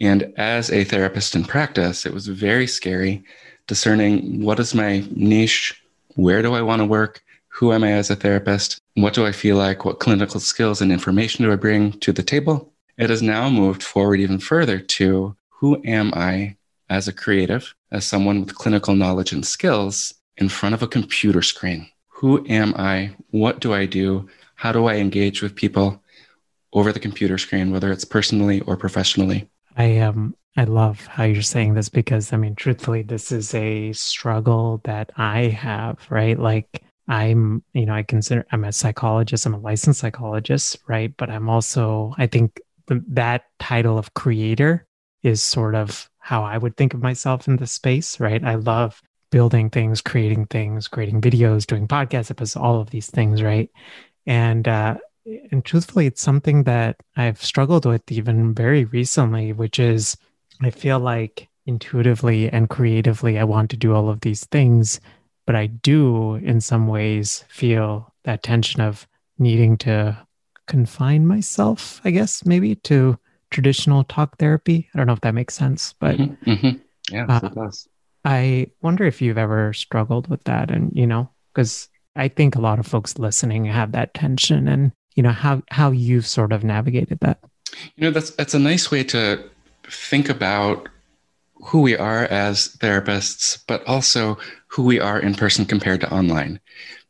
And 0.00 0.32
as 0.36 0.70
a 0.70 0.84
therapist 0.84 1.34
in 1.34 1.44
practice, 1.44 2.04
it 2.04 2.12
was 2.12 2.26
very 2.26 2.66
scary 2.66 3.24
discerning 3.66 4.42
what 4.42 4.60
is 4.60 4.74
my 4.74 5.04
niche, 5.14 5.82
where 6.16 6.42
do 6.42 6.54
I 6.54 6.62
want 6.62 6.80
to 6.80 6.86
work, 6.86 7.22
who 7.48 7.72
am 7.72 7.84
I 7.84 7.92
as 7.92 8.10
a 8.10 8.16
therapist, 8.16 8.80
what 8.94 9.14
do 9.14 9.24
I 9.24 9.32
feel 9.32 9.56
like, 9.56 9.84
what 9.84 10.00
clinical 10.00 10.40
skills 10.40 10.82
and 10.82 10.90
information 10.92 11.44
do 11.44 11.52
I 11.52 11.56
bring 11.56 11.92
to 12.00 12.12
the 12.12 12.22
table. 12.22 12.72
It 12.98 13.10
has 13.10 13.22
now 13.22 13.48
moved 13.48 13.82
forward 13.82 14.20
even 14.20 14.38
further 14.38 14.78
to 14.78 15.36
who 15.48 15.80
am 15.84 16.12
I 16.14 16.56
as 16.90 17.08
a 17.08 17.12
creative, 17.12 17.74
as 17.90 18.04
someone 18.04 18.40
with 18.40 18.54
clinical 18.54 18.94
knowledge 18.94 19.32
and 19.32 19.46
skills 19.46 20.12
in 20.36 20.48
front 20.48 20.74
of 20.74 20.82
a 20.82 20.88
computer 20.88 21.42
screen. 21.42 21.88
Who 22.08 22.44
am 22.48 22.74
I? 22.76 23.14
What 23.30 23.60
do 23.60 23.72
I 23.72 23.86
do? 23.86 24.28
How 24.64 24.72
do 24.72 24.86
I 24.86 24.94
engage 24.94 25.42
with 25.42 25.54
people 25.54 26.02
over 26.72 26.90
the 26.90 26.98
computer 26.98 27.36
screen, 27.36 27.70
whether 27.70 27.92
it's 27.92 28.06
personally 28.06 28.62
or 28.62 28.78
professionally? 28.78 29.46
I 29.76 29.98
um 29.98 30.34
I 30.56 30.64
love 30.64 31.06
how 31.06 31.24
you're 31.24 31.42
saying 31.42 31.74
this 31.74 31.90
because 31.90 32.32
I 32.32 32.38
mean 32.38 32.54
truthfully 32.54 33.02
this 33.02 33.30
is 33.30 33.54
a 33.54 33.92
struggle 33.92 34.80
that 34.84 35.12
I 35.18 35.48
have, 35.48 35.98
right? 36.08 36.38
Like 36.38 36.82
I'm, 37.08 37.62
you 37.74 37.84
know, 37.84 37.92
I 37.92 38.04
consider 38.04 38.46
I'm 38.52 38.64
a 38.64 38.72
psychologist, 38.72 39.44
I'm 39.44 39.52
a 39.52 39.58
licensed 39.58 40.00
psychologist, 40.00 40.78
right? 40.88 41.14
But 41.14 41.28
I'm 41.28 41.50
also 41.50 42.14
I 42.16 42.26
think 42.26 42.58
the, 42.86 43.04
that 43.08 43.42
title 43.58 43.98
of 43.98 44.14
creator 44.14 44.86
is 45.22 45.42
sort 45.42 45.74
of 45.74 46.08
how 46.20 46.42
I 46.42 46.56
would 46.56 46.78
think 46.78 46.94
of 46.94 47.02
myself 47.02 47.46
in 47.48 47.56
this 47.56 47.72
space, 47.72 48.18
right? 48.18 48.42
I 48.42 48.54
love 48.54 49.02
building 49.30 49.68
things, 49.68 50.00
creating 50.00 50.46
things, 50.46 50.88
creating 50.88 51.20
videos, 51.20 51.66
doing 51.66 51.86
podcast 51.86 52.30
episodes, 52.30 52.56
all 52.56 52.80
of 52.80 52.88
these 52.88 53.10
things, 53.10 53.42
right? 53.42 53.68
And 54.26 54.66
uh, 54.68 54.96
and 55.50 55.64
truthfully, 55.64 56.06
it's 56.06 56.20
something 56.20 56.64
that 56.64 56.96
I've 57.16 57.42
struggled 57.42 57.86
with 57.86 58.10
even 58.10 58.54
very 58.54 58.84
recently, 58.84 59.52
which 59.52 59.78
is 59.78 60.16
I 60.62 60.70
feel 60.70 60.98
like 60.98 61.48
intuitively 61.66 62.50
and 62.50 62.68
creatively 62.68 63.38
I 63.38 63.44
want 63.44 63.70
to 63.70 63.76
do 63.76 63.94
all 63.94 64.08
of 64.08 64.20
these 64.20 64.44
things, 64.46 65.00
but 65.46 65.56
I 65.56 65.66
do 65.66 66.34
in 66.36 66.60
some 66.60 66.86
ways 66.86 67.44
feel 67.48 68.12
that 68.24 68.42
tension 68.42 68.80
of 68.80 69.06
needing 69.38 69.76
to 69.78 70.16
confine 70.66 71.26
myself, 71.26 72.00
I 72.04 72.10
guess, 72.10 72.44
maybe 72.44 72.74
to 72.76 73.18
traditional 73.50 74.04
talk 74.04 74.38
therapy. 74.38 74.88
I 74.94 74.98
don't 74.98 75.06
know 75.06 75.12
if 75.12 75.20
that 75.22 75.34
makes 75.34 75.54
sense, 75.54 75.94
but 75.98 76.16
mm-hmm, 76.16 76.50
mm-hmm. 76.50 77.14
yeah, 77.14 77.26
uh, 77.28 77.40
it 77.46 77.54
does. 77.54 77.88
I 78.24 78.68
wonder 78.80 79.04
if 79.04 79.20
you've 79.20 79.38
ever 79.38 79.72
struggled 79.72 80.28
with 80.28 80.44
that, 80.44 80.70
and 80.70 80.90
you 80.94 81.06
know, 81.06 81.30
because 81.52 81.88
I 82.16 82.28
think 82.28 82.54
a 82.54 82.60
lot 82.60 82.78
of 82.78 82.86
folks 82.86 83.18
listening 83.18 83.64
have 83.66 83.92
that 83.92 84.14
tension, 84.14 84.68
and 84.68 84.92
you 85.14 85.22
know 85.22 85.32
how 85.32 85.62
how 85.70 85.90
you've 85.90 86.26
sort 86.26 86.52
of 86.52 86.64
navigated 86.64 87.18
that. 87.20 87.38
You 87.96 88.04
know, 88.04 88.10
that's 88.10 88.30
that's 88.30 88.54
a 88.54 88.58
nice 88.58 88.90
way 88.90 89.04
to 89.04 89.42
think 89.84 90.28
about 90.28 90.88
who 91.64 91.80
we 91.80 91.96
are 91.96 92.24
as 92.24 92.76
therapists, 92.78 93.62
but 93.66 93.86
also 93.86 94.38
who 94.68 94.82
we 94.82 95.00
are 95.00 95.18
in 95.18 95.34
person 95.34 95.64
compared 95.64 96.00
to 96.00 96.12
online. 96.12 96.60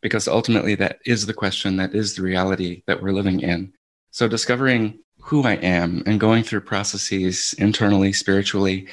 Because 0.01 0.29
ultimately, 0.29 0.75
that 0.77 0.99
is 1.07 1.27
the 1.27 1.35
question, 1.35 1.77
that 1.77 1.95
is 1.95 2.15
the 2.15 2.23
reality 2.23 2.83
that 2.87 3.03
we're 3.03 3.13
living 3.13 3.41
in. 3.41 3.73
So, 4.11 4.29
discovering 4.29 4.99
who 5.19 5.43
I 5.43 5.55
am 5.55 6.03
and 6.07 6.21
going 6.21 6.45
through 6.45 6.61
processes 6.61 7.55
internally, 7.59 8.13
spiritually, 8.13 8.87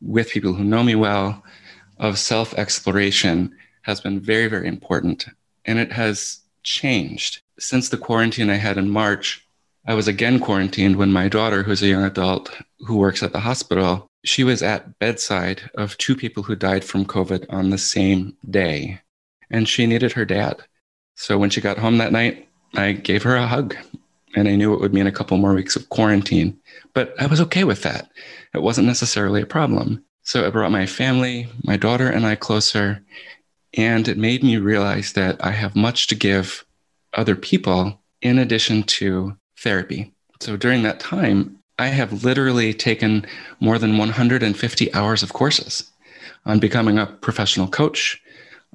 with 0.00 0.30
people 0.30 0.52
who 0.52 0.64
know 0.64 0.82
me 0.82 0.94
well, 0.94 1.42
of 1.98 2.18
self 2.18 2.54
exploration 2.54 3.54
has 3.82 4.00
been 4.00 4.20
very, 4.20 4.48
very 4.48 4.68
important. 4.68 5.26
And 5.64 5.78
it 5.78 5.92
has 5.92 6.40
changed. 6.62 7.42
Since 7.58 7.88
the 7.88 7.98
quarantine 7.98 8.50
I 8.50 8.56
had 8.56 8.78
in 8.78 8.90
March, 8.90 9.46
I 9.86 9.94
was 9.94 10.08
again 10.08 10.38
quarantined 10.38 10.96
when 10.96 11.12
my 11.12 11.28
daughter, 11.28 11.62
who's 11.62 11.82
a 11.82 11.88
young 11.88 12.04
adult 12.04 12.50
who 12.80 12.96
works 12.96 13.22
at 13.22 13.32
the 13.32 13.40
hospital, 13.40 14.06
she 14.24 14.44
was 14.44 14.62
at 14.62 14.98
bedside 14.98 15.70
of 15.74 15.98
two 15.98 16.14
people 16.14 16.42
who 16.42 16.54
died 16.54 16.84
from 16.84 17.04
COVID 17.04 17.46
on 17.50 17.70
the 17.70 17.78
same 17.78 18.36
day. 18.48 19.00
And 19.50 19.68
she 19.68 19.86
needed 19.86 20.12
her 20.12 20.24
dad. 20.24 20.62
So 21.16 21.38
when 21.38 21.50
she 21.50 21.60
got 21.60 21.78
home 21.78 21.98
that 21.98 22.12
night, 22.12 22.48
I 22.74 22.92
gave 22.92 23.22
her 23.24 23.36
a 23.36 23.46
hug 23.46 23.76
and 24.34 24.48
I 24.48 24.56
knew 24.56 24.72
it 24.72 24.80
would 24.80 24.94
mean 24.94 25.06
a 25.06 25.12
couple 25.12 25.36
more 25.36 25.54
weeks 25.54 25.76
of 25.76 25.88
quarantine, 25.88 26.58
but 26.94 27.14
I 27.20 27.26
was 27.26 27.40
okay 27.42 27.64
with 27.64 27.82
that. 27.82 28.10
It 28.54 28.62
wasn't 28.62 28.86
necessarily 28.86 29.42
a 29.42 29.46
problem. 29.46 30.04
So 30.22 30.44
it 30.44 30.52
brought 30.52 30.70
my 30.70 30.86
family, 30.86 31.48
my 31.64 31.76
daughter, 31.76 32.08
and 32.08 32.24
I 32.24 32.36
closer. 32.36 33.02
And 33.74 34.06
it 34.08 34.18
made 34.18 34.42
me 34.42 34.56
realize 34.58 35.12
that 35.14 35.42
I 35.44 35.52
have 35.52 35.74
much 35.74 36.06
to 36.08 36.14
give 36.14 36.64
other 37.14 37.36
people 37.36 38.00
in 38.20 38.38
addition 38.38 38.82
to 38.84 39.36
therapy. 39.58 40.12
So 40.40 40.56
during 40.56 40.82
that 40.82 41.00
time, 41.00 41.58
I 41.78 41.86
have 41.86 42.24
literally 42.24 42.74
taken 42.74 43.26
more 43.60 43.78
than 43.78 43.96
150 43.96 44.94
hours 44.94 45.22
of 45.22 45.32
courses 45.32 45.90
on 46.44 46.58
becoming 46.58 46.98
a 46.98 47.06
professional 47.06 47.68
coach, 47.68 48.20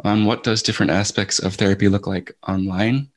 on 0.04 0.26
what 0.26 0.44
does 0.44 0.64
different 0.64 0.92
aspects 0.92 1.40
of 1.40 1.56
therapy 1.56 1.90
look 1.90 2.08
like 2.08 2.36
online, 2.48 3.10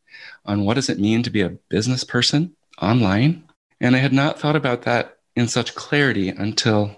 on 0.45 0.65
what 0.65 0.75
does 0.75 0.89
it 0.89 0.99
mean 0.99 1.23
to 1.23 1.31
be 1.31 1.43
a 1.43 1.57
business 1.69 2.05
person 2.05 2.55
online. 2.81 3.45
And 3.81 3.97
I 3.97 3.99
had 3.99 4.13
not 4.13 4.39
thought 4.39 4.57
about 4.57 4.83
that 4.83 5.19
in 5.37 5.49
such 5.49 5.75
clarity 5.75 6.29
until 6.29 6.97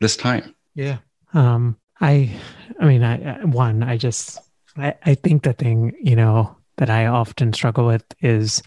this 0.00 0.16
time. 0.16 0.54
Yeah. 0.74 0.98
Um, 1.32 1.76
I, 2.04 2.30
I 2.78 2.86
mean, 2.86 3.02
I, 3.02 3.44
one, 3.44 3.82
I 3.82 3.96
just, 3.96 4.38
I, 4.76 4.94
I 5.04 5.14
think 5.14 5.42
the 5.42 5.54
thing, 5.54 5.94
you 6.00 6.14
know, 6.14 6.54
that 6.76 6.90
I 6.90 7.06
often 7.06 7.52
struggle 7.52 7.86
with 7.86 8.04
is, 8.20 8.62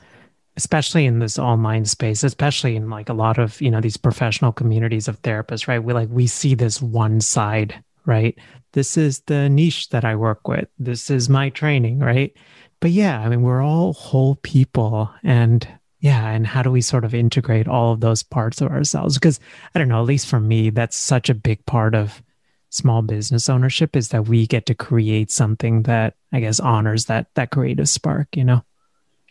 especially 0.56 1.06
in 1.06 1.20
this 1.20 1.38
online 1.38 1.86
space, 1.86 2.24
especially 2.24 2.75
in 2.75 2.89
like 2.89 3.10
a 3.10 3.13
lot 3.13 3.38
of, 3.38 3.62
you 3.62 3.70
know, 3.70 3.79
these 3.79 3.98
professional 3.98 4.51
communities 4.51 5.08
of 5.08 5.22
therapists, 5.22 5.67
right? 5.67 5.84
We 5.84 5.94
like, 5.94 6.10
we 6.10 6.25
see 6.25 6.56
this 6.56 6.82
one 6.82 7.22
side, 7.22 7.84
right? 8.06 8.36
This 8.72 8.98
is 8.98 9.20
the 9.27 9.50
niche 9.50 9.89
that 9.89 10.03
I 10.03 10.15
work 10.15 10.48
with. 10.48 10.67
This 10.79 11.12
is 11.12 11.29
my 11.29 11.50
training, 11.50 12.00
right? 12.00 12.36
but 12.79 12.91
yeah, 12.91 13.20
I 13.20 13.29
mean, 13.29 13.41
we're 13.41 13.63
all 13.63 13.94
whole 13.94 14.36
people. 14.36 15.12
And 15.24 15.67
yeah 16.00 16.29
and 16.29 16.46
how 16.46 16.62
do 16.62 16.70
we 16.70 16.82
sort 16.82 17.03
of 17.03 17.15
integrate 17.15 17.67
all 17.67 17.94
of 17.94 18.01
those 18.01 18.22
parts 18.22 18.62
of 18.62 18.70
ourselves 18.70 19.15
because 19.15 19.39
i 19.74 19.79
don't 19.79 19.88
know 19.88 20.00
at 20.00 20.06
least 20.06 20.27
for 20.27 20.39
me 20.39 20.70
that's 20.70 20.96
such 20.96 21.27
a 21.27 21.34
big 21.34 21.65
part 21.65 21.96
of 21.96 22.22
small 22.70 23.02
business 23.02 23.50
ownership 23.50 23.96
is 23.96 24.10
that 24.10 24.28
we 24.28 24.46
get 24.48 24.66
to 24.66 24.76
create 24.76 25.32
something 25.32 25.84
that 25.84 26.16
i 26.34 26.40
guess 26.40 26.60
honors 26.60 27.06
that 27.06 27.28
that 27.36 27.52
creative 27.52 27.90
spark 27.90 28.28
you 28.36 28.44
know? 28.44 28.64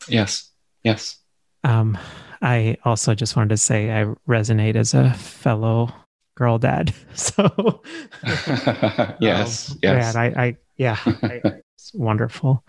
Yes 0.07 0.51
yes. 0.83 1.17
Um 1.63 1.97
i 2.41 2.77
also 2.83 3.15
just 3.15 3.35
wanted 3.35 3.49
to 3.49 3.57
say 3.57 3.91
i 3.91 4.05
resonate 4.27 4.75
as 4.75 4.93
a 4.93 5.13
fellow 5.13 5.93
girl 6.35 6.57
dad 6.57 6.93
so. 7.13 7.81
Yes 9.19 9.71
um, 9.71 9.77
yes 9.81 10.15
I, 10.15 10.25
I 10.25 10.57
yeah 10.77 10.97
I, 11.05 11.41
it's 11.85 11.93
wonderful. 11.93 12.63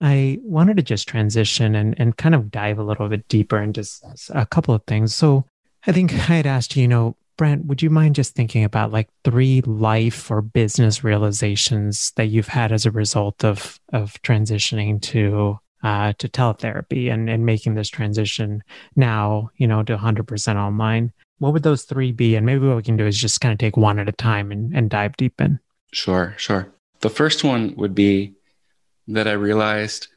I 0.00 0.38
wanted 0.42 0.76
to 0.78 0.82
just 0.82 1.08
transition 1.08 1.74
and, 1.74 1.94
and 1.98 2.16
kind 2.16 2.34
of 2.34 2.50
dive 2.50 2.78
a 2.78 2.82
little 2.82 3.08
bit 3.08 3.26
deeper 3.28 3.60
into 3.60 3.86
a 4.30 4.46
couple 4.46 4.74
of 4.74 4.82
things. 4.86 5.14
So 5.14 5.44
I 5.86 5.92
think 5.92 6.12
I 6.12 6.16
had 6.16 6.46
asked 6.46 6.76
you 6.76 6.88
know, 6.88 7.16
Brent, 7.40 7.64
would 7.64 7.80
you 7.80 7.88
mind 7.88 8.16
just 8.16 8.34
thinking 8.34 8.64
about 8.64 8.92
like 8.92 9.08
three 9.24 9.62
life 9.62 10.30
or 10.30 10.42
business 10.42 11.02
realizations 11.02 12.12
that 12.16 12.26
you've 12.26 12.48
had 12.48 12.70
as 12.70 12.84
a 12.84 12.90
result 12.90 13.46
of 13.46 13.80
of 13.94 14.20
transitioning 14.20 15.00
to 15.00 15.58
uh, 15.82 16.12
to 16.18 16.28
teletherapy 16.28 17.10
and, 17.10 17.30
and 17.30 17.46
making 17.46 17.76
this 17.76 17.88
transition 17.88 18.62
now, 18.94 19.48
you 19.56 19.66
know, 19.66 19.82
to 19.82 19.96
100% 19.96 20.56
online? 20.56 21.14
What 21.38 21.54
would 21.54 21.62
those 21.62 21.84
three 21.84 22.12
be? 22.12 22.36
And 22.36 22.44
maybe 22.44 22.66
what 22.66 22.76
we 22.76 22.82
can 22.82 22.98
do 22.98 23.06
is 23.06 23.18
just 23.18 23.40
kind 23.40 23.52
of 23.52 23.58
take 23.58 23.78
one 23.78 23.98
at 23.98 24.06
a 24.06 24.12
time 24.12 24.52
and, 24.52 24.76
and 24.76 24.90
dive 24.90 25.16
deep 25.16 25.40
in. 25.40 25.58
Sure, 25.94 26.34
sure. 26.36 26.70
The 27.00 27.08
first 27.08 27.42
one 27.42 27.74
would 27.76 27.94
be 27.94 28.34
that 29.08 29.26
I 29.26 29.32
realized 29.32 30.08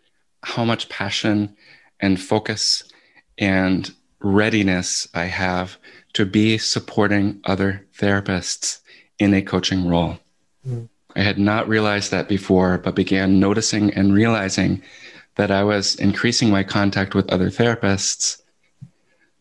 how 0.42 0.66
much 0.66 0.90
passion 0.90 1.56
and 2.02 2.20
focus 2.20 2.84
and 3.38 3.90
readiness 4.20 5.08
I 5.14 5.26
have 5.26 5.78
to 6.14 6.26
be 6.26 6.58
supporting 6.58 7.40
other 7.44 7.86
therapists 7.98 8.80
in 9.20 9.34
a 9.34 9.42
coaching 9.42 9.88
role. 9.88 10.20
Mm. 10.68 10.90
I 11.16 11.22
had 11.22 11.38
not 11.38 11.68
realized 11.68 12.12
that 12.12 12.28
before, 12.28 12.78
but 12.78 12.96
began 12.96 13.40
noticing 13.40 13.94
and 13.94 14.14
realizing 14.14 14.82
that 15.36 15.52
I 15.52 15.64
was 15.64 15.96
increasing 15.96 16.50
my 16.50 16.64
contact 16.64 17.16
with 17.16 17.32
other 17.32 17.50
therapists. 17.50 18.42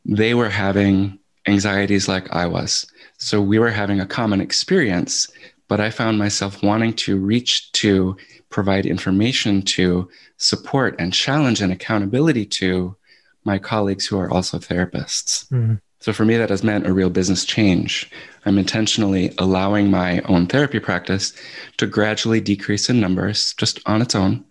They 0.05 0.35
were 0.35 0.49
having 0.49 1.19
anxieties 1.47 2.09
like 2.09 2.31
I 2.35 2.47
was. 2.47 2.87
So 3.19 3.41
we 3.41 3.59
were 3.59 3.71
having 3.71 4.01
a 4.01 4.07
common 4.07 4.41
experience, 4.41 5.29
but 5.69 5.81
I 5.81 5.91
found 5.91 6.19
myself 6.19 6.63
wanting 6.63 6.95
to 6.95 7.19
reach 7.19 7.73
to 7.73 8.17
provide 8.51 8.85
information 8.85 9.63
to, 9.63 10.09
support 10.43 10.97
and 10.99 11.13
challenge 11.13 11.63
and 11.63 11.73
accountability 11.73 12.45
to 12.45 12.97
my 13.45 13.59
colleagues 13.59 14.07
who 14.07 14.19
are 14.19 14.31
also 14.31 14.59
therapists. 14.59 15.49
Mm-hmm. 15.51 15.75
So 16.03 16.13
for 16.13 16.25
me, 16.25 16.37
that 16.37 16.51
has 16.51 16.65
meant 16.65 16.89
a 16.89 16.93
real 16.93 17.11
business 17.11 17.45
change. 17.45 18.11
I'm 18.45 18.59
intentionally 18.59 19.33
allowing 19.39 19.89
my 19.89 20.19
own 20.23 20.49
therapy 20.49 20.81
practice 20.81 21.33
to 21.77 21.87
gradually 21.87 22.41
decrease 22.41 22.91
in 22.91 22.99
numbers 23.01 23.55
just 23.55 23.79
on 23.87 24.03
its 24.03 24.17
own, 24.17 24.45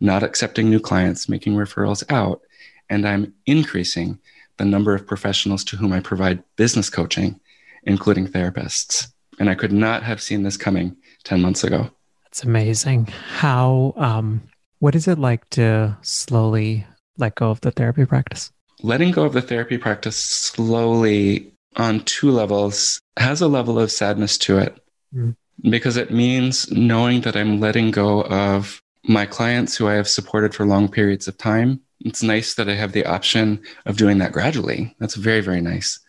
not 0.00 0.22
accepting 0.22 0.68
new 0.68 0.78
clients, 0.78 1.26
making 1.26 1.54
referrals 1.54 2.04
out. 2.12 2.42
And 2.90 3.08
I'm 3.08 3.32
increasing 3.46 4.18
the 4.58 4.66
number 4.66 4.94
of 4.94 5.06
professionals 5.06 5.64
to 5.64 5.76
whom 5.78 5.94
I 5.94 6.00
provide 6.00 6.44
business 6.56 6.90
coaching, 6.90 7.40
including 7.84 8.26
therapists. 8.26 9.06
And 9.38 9.48
I 9.48 9.54
could 9.54 9.72
not 9.72 10.02
have 10.02 10.20
seen 10.20 10.42
this 10.42 10.58
coming 10.58 10.94
10 11.24 11.40
months 11.40 11.64
ago. 11.64 11.88
That's 12.24 12.44
amazing. 12.44 13.06
How, 13.06 13.94
um, 13.96 14.42
what 14.80 14.94
is 14.94 15.08
it 15.08 15.18
like 15.18 15.48
to 15.50 15.96
slowly 16.02 16.86
let 17.16 17.36
go 17.36 17.48
of 17.50 17.62
the 17.62 17.70
therapy 17.70 18.04
practice? 18.04 18.52
Letting 18.82 19.10
go 19.10 19.24
of 19.24 19.32
the 19.32 19.42
therapy 19.42 19.78
practice 19.78 20.16
slowly 20.16 21.52
on 21.76 22.00
two 22.00 22.30
levels 22.30 23.00
has 23.16 23.40
a 23.40 23.48
level 23.48 23.78
of 23.78 23.92
sadness 23.92 24.38
to 24.38 24.58
it 24.58 24.82
mm. 25.14 25.36
because 25.62 25.96
it 25.96 26.10
means 26.10 26.70
knowing 26.72 27.20
that 27.22 27.36
I'm 27.36 27.60
letting 27.60 27.90
go 27.90 28.22
of 28.24 28.82
my 29.04 29.26
clients 29.26 29.76
who 29.76 29.88
I 29.88 29.94
have 29.94 30.08
supported 30.08 30.54
for 30.54 30.66
long 30.66 30.88
periods 30.88 31.28
of 31.28 31.36
time. 31.36 31.80
It's 32.00 32.22
nice 32.22 32.54
that 32.54 32.68
I 32.68 32.74
have 32.74 32.92
the 32.92 33.04
option 33.04 33.62
of 33.86 33.96
doing 33.96 34.18
that 34.18 34.32
gradually. 34.32 34.94
That's 34.98 35.14
very, 35.14 35.40
very 35.40 35.60
nice. 35.60 36.00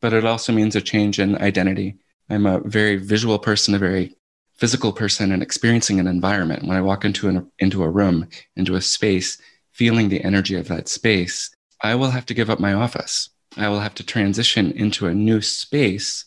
But 0.00 0.12
it 0.12 0.24
also 0.24 0.52
means 0.52 0.74
a 0.76 0.80
change 0.80 1.18
in 1.18 1.36
identity. 1.36 1.96
I'm 2.30 2.46
a 2.46 2.60
very 2.60 2.96
visual 2.96 3.38
person, 3.38 3.74
a 3.74 3.78
very 3.78 4.14
physical 4.54 4.92
person 4.92 5.32
and 5.32 5.42
experiencing 5.42 6.00
an 6.00 6.06
environment, 6.06 6.62
when 6.64 6.76
I 6.76 6.80
walk 6.80 7.04
into 7.04 7.28
an, 7.28 7.50
into 7.58 7.82
a 7.82 7.90
room, 7.90 8.28
into 8.56 8.76
a 8.76 8.80
space, 8.80 9.36
feeling 9.72 10.08
the 10.08 10.22
energy 10.22 10.56
of 10.56 10.68
that 10.68 10.88
space, 10.88 11.53
I 11.82 11.94
will 11.94 12.10
have 12.10 12.26
to 12.26 12.34
give 12.34 12.50
up 12.50 12.60
my 12.60 12.72
office. 12.72 13.30
I 13.56 13.68
will 13.68 13.80
have 13.80 13.94
to 13.94 14.04
transition 14.04 14.72
into 14.72 15.06
a 15.06 15.14
new 15.14 15.40
space, 15.40 16.24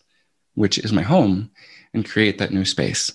which 0.53 0.77
is 0.77 0.93
my 0.93 1.01
home, 1.01 1.51
and 1.93 2.07
create 2.07 2.37
that 2.37 2.53
new 2.53 2.65
space. 2.65 3.11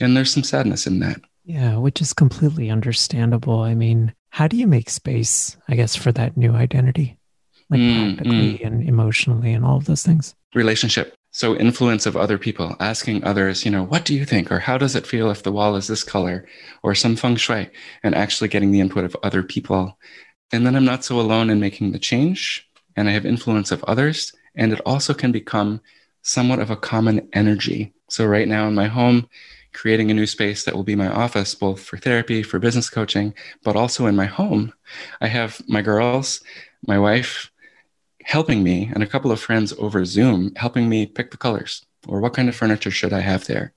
And 0.00 0.16
there's 0.16 0.32
some 0.32 0.42
sadness 0.42 0.86
in 0.86 1.00
that. 1.00 1.20
Yeah, 1.44 1.76
which 1.76 2.00
is 2.00 2.12
completely 2.12 2.70
understandable. 2.70 3.60
I 3.60 3.74
mean, 3.74 4.12
how 4.30 4.48
do 4.48 4.56
you 4.56 4.66
make 4.66 4.90
space, 4.90 5.56
I 5.68 5.76
guess, 5.76 5.96
for 5.96 6.12
that 6.12 6.36
new 6.36 6.52
identity? 6.52 7.16
Like 7.70 7.80
mm, 7.80 8.16
practically 8.16 8.58
mm. 8.58 8.66
and 8.66 8.88
emotionally 8.88 9.52
and 9.52 9.64
all 9.64 9.76
of 9.76 9.86
those 9.86 10.02
things? 10.02 10.34
Relationship 10.54 11.16
so 11.36 11.54
influence 11.54 12.06
of 12.06 12.16
other 12.16 12.38
people 12.38 12.74
asking 12.80 13.22
others 13.22 13.62
you 13.62 13.70
know 13.70 13.84
what 13.84 14.06
do 14.06 14.14
you 14.14 14.24
think 14.24 14.50
or 14.50 14.58
how 14.58 14.78
does 14.78 14.96
it 14.96 15.06
feel 15.06 15.30
if 15.30 15.42
the 15.42 15.52
wall 15.52 15.76
is 15.76 15.86
this 15.86 16.02
color 16.02 16.46
or 16.82 16.94
some 16.94 17.14
feng 17.14 17.36
shui 17.36 17.68
and 18.02 18.14
actually 18.14 18.48
getting 18.48 18.72
the 18.72 18.80
input 18.80 19.04
of 19.04 19.14
other 19.22 19.42
people 19.42 19.98
and 20.52 20.66
then 20.66 20.76
i'm 20.76 20.84
not 20.84 21.04
so 21.04 21.20
alone 21.20 21.50
in 21.50 21.60
making 21.60 21.92
the 21.92 21.98
change 21.98 22.68
and 22.96 23.08
i 23.08 23.12
have 23.12 23.26
influence 23.26 23.70
of 23.70 23.84
others 23.84 24.32
and 24.54 24.72
it 24.72 24.80
also 24.86 25.12
can 25.14 25.32
become 25.32 25.80
somewhat 26.22 26.58
of 26.58 26.70
a 26.70 26.76
common 26.76 27.28
energy 27.32 27.92
so 28.08 28.24
right 28.24 28.48
now 28.48 28.66
in 28.68 28.74
my 28.74 28.86
home 28.86 29.28
creating 29.72 30.10
a 30.10 30.14
new 30.14 30.26
space 30.26 30.64
that 30.64 30.74
will 30.74 30.84
be 30.84 30.96
my 30.96 31.08
office 31.08 31.54
both 31.54 31.80
for 31.80 31.98
therapy 31.98 32.42
for 32.42 32.58
business 32.58 32.88
coaching 32.88 33.34
but 33.62 33.76
also 33.76 34.06
in 34.06 34.16
my 34.16 34.26
home 34.26 34.72
i 35.20 35.26
have 35.26 35.60
my 35.68 35.82
girls 35.82 36.40
my 36.86 36.98
wife 36.98 37.50
helping 38.26 38.64
me 38.64 38.90
and 38.92 39.04
a 39.04 39.06
couple 39.06 39.30
of 39.30 39.40
friends 39.40 39.72
over 39.78 40.04
Zoom 40.04 40.52
helping 40.56 40.88
me 40.88 41.06
pick 41.06 41.30
the 41.30 41.36
colors 41.36 41.86
or 42.08 42.20
what 42.20 42.34
kind 42.34 42.48
of 42.48 42.56
furniture 42.56 42.90
should 42.90 43.12
I 43.12 43.20
have 43.20 43.46
there. 43.46 43.72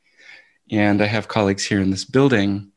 And 0.71 1.03
I 1.03 1.05
have 1.05 1.27
colleagues 1.27 1.63
here 1.63 1.79
in 1.79 1.91
this 1.91 2.03
building 2.03 2.71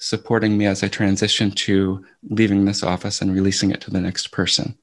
supporting 0.00 0.58
me 0.58 0.66
as 0.66 0.82
I 0.82 0.88
transition 0.88 1.50
to 1.52 2.04
leaving 2.28 2.64
this 2.64 2.82
office 2.82 3.20
and 3.20 3.32
releasing 3.32 3.70
it 3.70 3.80
to 3.82 3.90
the 3.90 4.00
next 4.00 4.28
person. 4.32 4.76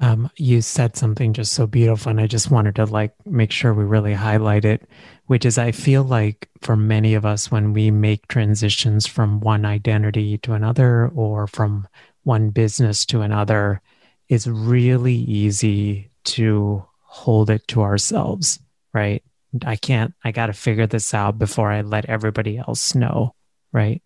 Um, 0.00 0.30
you 0.36 0.60
said 0.60 0.96
something 0.96 1.32
just 1.32 1.52
so 1.52 1.66
beautiful, 1.66 2.10
and 2.10 2.20
I 2.20 2.26
just 2.26 2.50
wanted 2.50 2.76
to 2.76 2.84
like 2.84 3.14
make 3.24 3.50
sure 3.50 3.72
we 3.72 3.84
really 3.84 4.12
highlight 4.12 4.64
it, 4.64 4.88
which 5.26 5.44
is 5.46 5.56
I 5.56 5.72
feel 5.72 6.02
like 6.02 6.48
for 6.60 6.76
many 6.76 7.14
of 7.14 7.24
us, 7.24 7.50
when 7.50 7.72
we 7.72 7.90
make 7.90 8.28
transitions 8.28 9.06
from 9.06 9.40
one 9.40 9.64
identity 9.64 10.38
to 10.38 10.52
another 10.52 11.10
or 11.14 11.46
from 11.46 11.88
one 12.24 12.50
business 12.50 13.06
to 13.06 13.22
another, 13.22 13.80
it's 14.28 14.46
really 14.46 15.14
easy 15.14 16.10
to 16.24 16.84
hold 17.00 17.48
it 17.48 17.66
to 17.68 17.82
ourselves, 17.82 18.58
right? 18.92 19.22
I 19.64 19.76
can't, 19.76 20.12
I 20.22 20.32
got 20.32 20.46
to 20.46 20.52
figure 20.52 20.86
this 20.86 21.14
out 21.14 21.38
before 21.38 21.70
I 21.70 21.80
let 21.80 22.04
everybody 22.06 22.58
else 22.58 22.94
know, 22.94 23.34
right? 23.76 24.02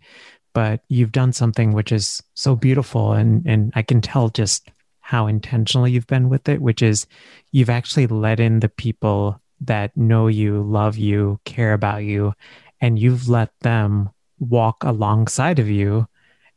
But 0.53 0.83
you've 0.89 1.13
done 1.13 1.33
something 1.33 1.73
which 1.73 1.93
is 1.93 2.23
so 2.35 2.57
beautiful, 2.57 3.13
and, 3.13 3.47
and 3.47 3.73
I 3.75 3.83
can 3.83 4.01
tell 4.01 4.29
just 4.29 4.69
how 4.99 5.29
intentional 5.29 5.89
you've 5.89 6.07
been 6.07 6.29
with 6.29 6.49
it, 6.49 6.61
which 6.61 6.83
is 6.83 7.07
you've 7.53 7.71
actually 7.71 8.09
let 8.09 8.41
in 8.41 8.61
the 8.61 8.69
people 8.69 9.41
that 9.63 9.97
know 9.97 10.27
you, 10.27 10.63
love 10.63 10.97
you, 10.97 11.41
care 11.45 11.73
about 11.73 12.03
you, 12.03 12.35
and 12.81 12.99
you've 12.99 13.29
let 13.29 13.51
them 13.61 14.11
walk 14.41 14.83
alongside 14.83 15.59
of 15.59 15.69
you 15.69 16.07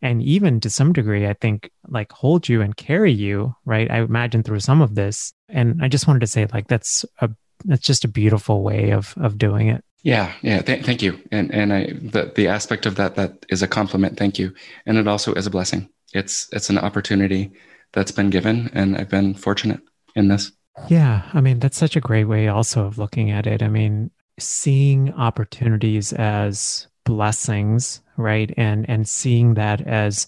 and 0.02 0.22
even 0.22 0.60
to 0.60 0.70
some 0.70 0.94
degree 0.94 1.28
i 1.28 1.34
think 1.34 1.70
like 1.88 2.12
hold 2.12 2.48
you 2.48 2.62
and 2.62 2.78
carry 2.78 3.12
you 3.12 3.54
right? 3.66 3.90
I 3.90 4.00
imagine 4.00 4.44
through 4.44 4.60
some 4.60 4.82
of 4.82 4.96
this. 4.96 5.34
And 5.50 5.84
i 5.84 5.88
just 5.88 6.08
wanted 6.08 6.20
to 6.20 6.28
say 6.28 6.48
like 6.54 6.68
that's 6.68 7.06
a 7.20 7.30
that's 7.66 7.86
just 7.86 8.06
a 8.06 8.10
beautiful 8.10 8.62
way 8.62 8.92
of 8.92 9.14
of 9.18 9.38
doing 9.38 9.68
it 9.70 9.84
yeah 10.04 10.34
yeah 10.42 10.62
th- 10.62 10.86
thank 10.86 11.02
you. 11.02 11.20
And 11.32 11.52
and 11.54 11.74
i 11.74 11.88
the 11.88 12.32
the 12.36 12.48
aspect 12.48 12.86
of 12.86 12.96
that 12.96 13.16
that 13.16 13.46
is 13.50 13.64
a 13.64 13.68
compliment 13.68 14.18
thank 14.18 14.38
you. 14.38 14.54
And 14.86 14.98
it 14.98 15.08
also 15.08 15.34
is 15.34 15.48
a 15.48 15.50
blessing. 15.52 15.90
It's 16.14 16.48
it's 16.52 16.70
an 16.70 16.78
opportunity 16.78 17.52
that's 17.94 18.12
been 18.12 18.30
given 18.30 18.70
and 18.74 18.98
i've 18.98 19.10
been 19.10 19.34
fortunate 19.34 19.82
in 20.16 20.28
this. 20.28 20.52
Yeah 20.90 21.24
i 21.34 21.42
mean 21.42 21.60
that's 21.60 21.78
such 21.78 21.96
a 21.96 22.02
great 22.02 22.26
way 22.26 22.48
also 22.48 22.86
of 22.86 22.98
looking 22.98 23.32
at 23.32 23.48
it. 23.48 23.64
I 23.64 23.70
mean 23.70 24.12
seeing 24.40 25.14
opportunities 25.14 26.14
as 26.14 26.88
blessings 27.06 28.02
right? 28.18 28.54
And 28.58 28.88
and 28.90 29.08
seeing 29.08 29.56
that 29.56 29.82
as 29.82 30.28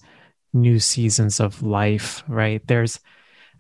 new 0.53 0.79
seasons 0.79 1.39
of 1.39 1.61
life 1.61 2.23
right? 2.27 2.65
There's 2.65 2.99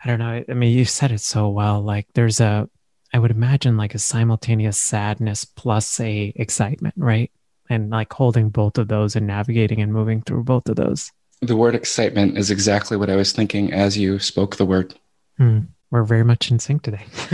i 0.03 0.07
don't 0.07 0.19
know 0.19 0.43
i 0.47 0.53
mean 0.53 0.77
you 0.77 0.85
said 0.85 1.11
it 1.11 1.21
so 1.21 1.49
well 1.49 1.81
like 1.81 2.05
there's 2.13 2.39
a 2.39 2.69
i 3.15 3.19
would 3.19 3.31
imagine 3.31 3.77
like 3.77 3.95
a 3.95 3.99
simultaneous 3.99 4.77
sadness 4.77 5.45
plus 5.45 5.99
a 5.99 6.33
excitement 6.35 6.93
right 6.97 7.31
and 7.69 7.89
like 7.89 8.13
holding 8.13 8.49
both 8.49 8.77
of 8.77 8.87
those 8.87 9.15
and 9.15 9.25
navigating 9.25 9.81
and 9.81 9.91
moving 9.91 10.21
through 10.21 10.43
both 10.43 10.67
of 10.69 10.75
those 10.75 11.11
the 11.41 11.55
word 11.55 11.75
excitement 11.75 12.37
is 12.37 12.51
exactly 12.51 12.97
what 12.97 13.09
I 13.09 13.15
was 13.15 13.31
thinking 13.31 13.73
as 13.73 13.97
you 13.97 14.19
spoke 14.19 14.55
the 14.55 14.65
word. 14.65 14.95
Hmm. 15.37 15.59
We're 15.91 16.03
very 16.03 16.23
much 16.23 16.51
in 16.51 16.59
sync 16.59 16.81
today. 16.81 17.05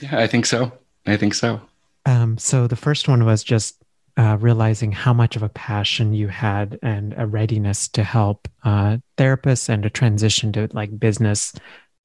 yeah, 0.00 0.18
I 0.18 0.26
think 0.26 0.46
so. 0.46 0.72
I 1.06 1.16
think 1.16 1.34
so. 1.34 1.60
Um, 2.06 2.38
so 2.38 2.66
the 2.66 2.76
first 2.76 3.08
one 3.08 3.24
was 3.24 3.42
just 3.42 3.82
uh, 4.16 4.36
realizing 4.40 4.92
how 4.92 5.12
much 5.12 5.36
of 5.36 5.42
a 5.42 5.48
passion 5.48 6.12
you 6.12 6.28
had 6.28 6.78
and 6.82 7.14
a 7.16 7.26
readiness 7.26 7.88
to 7.88 8.04
help 8.04 8.48
uh, 8.64 8.98
therapists 9.16 9.68
and 9.68 9.84
a 9.86 9.90
transition 9.90 10.52
to 10.52 10.68
like 10.72 10.98
business 10.98 11.52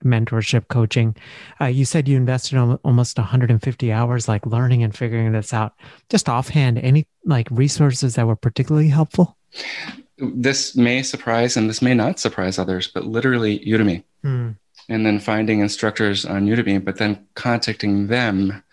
mentorship 0.05 0.67
coaching. 0.67 1.15
Uh, 1.59 1.65
you 1.65 1.83
said 1.83 2.07
you 2.07 2.15
invested 2.15 2.57
almost 2.83 3.17
150 3.17 3.91
hours 3.91 4.27
like 4.27 4.45
learning 4.45 4.83
and 4.83 4.95
figuring 4.95 5.31
this 5.31 5.53
out. 5.53 5.73
Just 6.09 6.29
offhand, 6.29 6.77
any 6.77 7.07
like 7.25 7.47
resources 7.51 8.15
that 8.15 8.27
were 8.27 8.35
particularly 8.35 8.89
helpful? 8.89 9.37
This 10.17 10.75
may 10.75 11.03
surprise 11.03 11.57
and 11.57 11.69
this 11.69 11.81
may 11.81 11.93
not 11.93 12.19
surprise 12.19 12.57
others, 12.57 12.87
but 12.87 13.05
literally 13.05 13.59
Udemy. 13.59 14.03
Hmm. 14.21 14.51
And 14.87 15.05
then 15.05 15.19
finding 15.19 15.59
instructors 15.59 16.25
on 16.25 16.45
Udemy, 16.45 16.83
but 16.83 16.97
then 16.97 17.25
contacting 17.33 18.07
them 18.07 18.63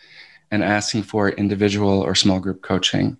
and 0.51 0.63
asking 0.63 1.05
for 1.05 1.31
individual 1.31 2.01
or 2.01 2.15
small 2.15 2.39
group 2.39 2.63
coaching. 2.63 3.17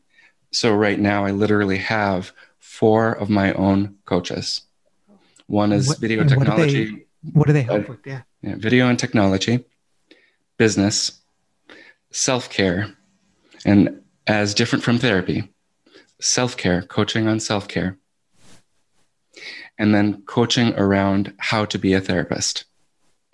So 0.53 0.75
right 0.75 1.01
now, 1.01 1.25
I 1.25 1.31
literally 1.31 1.79
have 1.79 2.33
four 2.59 3.13
of 3.13 3.31
my 3.31 3.55
own 3.55 3.97
coaches. 4.05 4.63
One 5.47 5.73
is 5.73 5.89
what, 5.89 5.99
video 5.99 6.25
technology. 6.25 7.07
What 7.23 7.47
do 7.47 7.53
they, 7.53 7.63
what 7.63 7.71
do 7.71 7.75
they 7.75 7.83
help 7.83 7.89
uh, 7.89 7.93
with? 7.93 8.07
Yeah. 8.07 8.23
yeah. 8.43 8.57
Video 8.57 8.89
and 8.89 8.99
technology, 8.99 9.65
business, 10.59 11.21
self 12.11 12.51
care, 12.51 12.95
and 13.65 14.03
as 14.27 14.55
different 14.55 14.85
from 14.85 14.99
therapy, 14.99 15.49
self 16.21 16.57
care, 16.57 16.83
coaching 16.83 17.29
on 17.29 17.41
self 17.41 17.69
care, 17.69 17.99
and 19.79 19.95
then 19.95 20.23
coaching 20.23 20.75
around 20.75 21.35
how 21.39 21.65
to 21.65 21.79
be 21.79 21.95
a 21.95 22.01
therapist. 22.01 22.65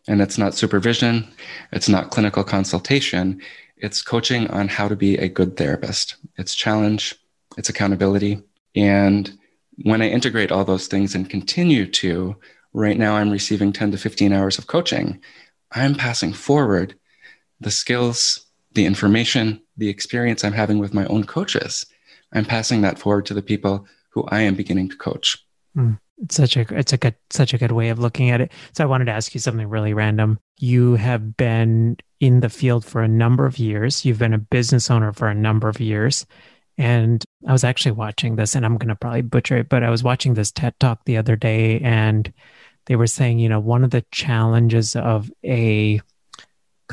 And 0.06 0.22
it's 0.22 0.38
not 0.38 0.54
supervision, 0.54 1.28
it's 1.72 1.88
not 1.88 2.10
clinical 2.10 2.44
consultation, 2.44 3.42
it's 3.76 4.02
coaching 4.02 4.48
on 4.48 4.68
how 4.68 4.88
to 4.88 4.96
be 4.96 5.16
a 5.16 5.28
good 5.28 5.56
therapist. 5.56 6.16
It's 6.36 6.54
challenge, 6.54 7.14
it's 7.56 7.68
accountability. 7.68 8.42
And 8.74 9.30
when 9.82 10.02
I 10.02 10.08
integrate 10.08 10.50
all 10.50 10.64
those 10.64 10.86
things 10.86 11.14
and 11.14 11.28
continue 11.28 11.86
to, 11.86 12.36
right 12.72 12.98
now 12.98 13.16
I'm 13.16 13.30
receiving 13.30 13.72
10 13.72 13.92
to 13.92 13.98
15 13.98 14.32
hours 14.32 14.58
of 14.58 14.66
coaching. 14.66 15.20
I'm 15.72 15.94
passing 15.94 16.32
forward 16.32 16.94
the 17.60 17.70
skills, 17.70 18.46
the 18.72 18.86
information, 18.86 19.60
the 19.76 19.88
experience 19.88 20.44
I'm 20.44 20.52
having 20.52 20.78
with 20.78 20.94
my 20.94 21.06
own 21.06 21.24
coaches. 21.24 21.86
I'm 22.32 22.44
passing 22.44 22.82
that 22.82 22.98
forward 22.98 23.26
to 23.26 23.34
the 23.34 23.42
people 23.42 23.86
who 24.10 24.24
I 24.24 24.40
am 24.42 24.54
beginning 24.54 24.90
to 24.90 24.96
coach. 24.96 25.38
Mm. 25.76 25.98
It's 26.20 26.34
such 26.34 26.56
a 26.56 26.66
it's 26.76 26.92
a 26.92 26.96
good 26.96 27.14
such 27.30 27.54
a 27.54 27.58
good 27.58 27.70
way 27.70 27.90
of 27.90 28.00
looking 28.00 28.30
at 28.30 28.40
it. 28.40 28.50
So 28.72 28.82
I 28.82 28.88
wanted 28.88 29.04
to 29.04 29.12
ask 29.12 29.34
you 29.34 29.40
something 29.40 29.68
really 29.68 29.94
random. 29.94 30.38
You 30.58 30.96
have 30.96 31.36
been 31.36 31.96
in 32.18 32.40
the 32.40 32.48
field 32.48 32.84
for 32.84 33.02
a 33.02 33.08
number 33.08 33.46
of 33.46 33.58
years. 33.58 34.04
You've 34.04 34.18
been 34.18 34.34
a 34.34 34.38
business 34.38 34.90
owner 34.90 35.12
for 35.12 35.28
a 35.28 35.34
number 35.34 35.68
of 35.68 35.80
years. 35.80 36.26
And 36.78 37.24
I 37.46 37.52
was 37.52 37.64
actually 37.64 37.92
watching 37.92 38.36
this, 38.36 38.54
and 38.54 38.64
I'm 38.64 38.78
going 38.78 38.88
to 38.88 38.94
probably 38.94 39.22
butcher 39.22 39.58
it, 39.58 39.68
but 39.68 39.82
I 39.82 39.90
was 39.90 40.04
watching 40.04 40.34
this 40.34 40.52
TED 40.52 40.78
talk 40.78 41.04
the 41.04 41.16
other 41.16 41.34
day, 41.34 41.80
and 41.80 42.32
they 42.86 42.96
were 42.96 43.08
saying, 43.08 43.40
you 43.40 43.48
know, 43.48 43.60
one 43.60 43.84
of 43.84 43.90
the 43.90 44.04
challenges 44.12 44.94
of 44.94 45.30
a, 45.44 46.00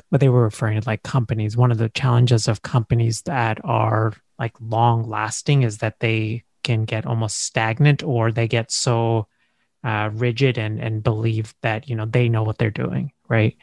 what 0.10 0.20
they 0.20 0.30
were 0.30 0.44
referring 0.44 0.82
to 0.82 0.88
like 0.88 1.04
companies, 1.04 1.56
one 1.56 1.72
of 1.72 1.78
the 1.78 1.90
challenges 1.90 2.48
of 2.48 2.64
companies 2.64 3.22
that 3.24 3.64
are 3.64 4.14
like 4.40 4.54
long 4.60 5.08
lasting 5.08 5.64
is 5.64 5.78
that 5.78 6.00
they 6.00 6.44
can 6.64 6.84
get 6.84 7.06
almost 7.06 7.44
stagnant 7.44 8.04
or 8.04 8.32
they 8.32 8.48
get 8.48 8.72
so 8.72 9.28
uh, 9.84 10.10
rigid 10.14 10.58
and 10.58 10.80
and 10.82 11.04
believe 11.04 11.54
that 11.62 11.88
you 11.88 11.96
know 11.96 12.06
they 12.06 12.28
know 12.28 12.42
what 12.42 12.58
they're 12.58 12.72
doing 12.72 13.12
right? 13.30 13.56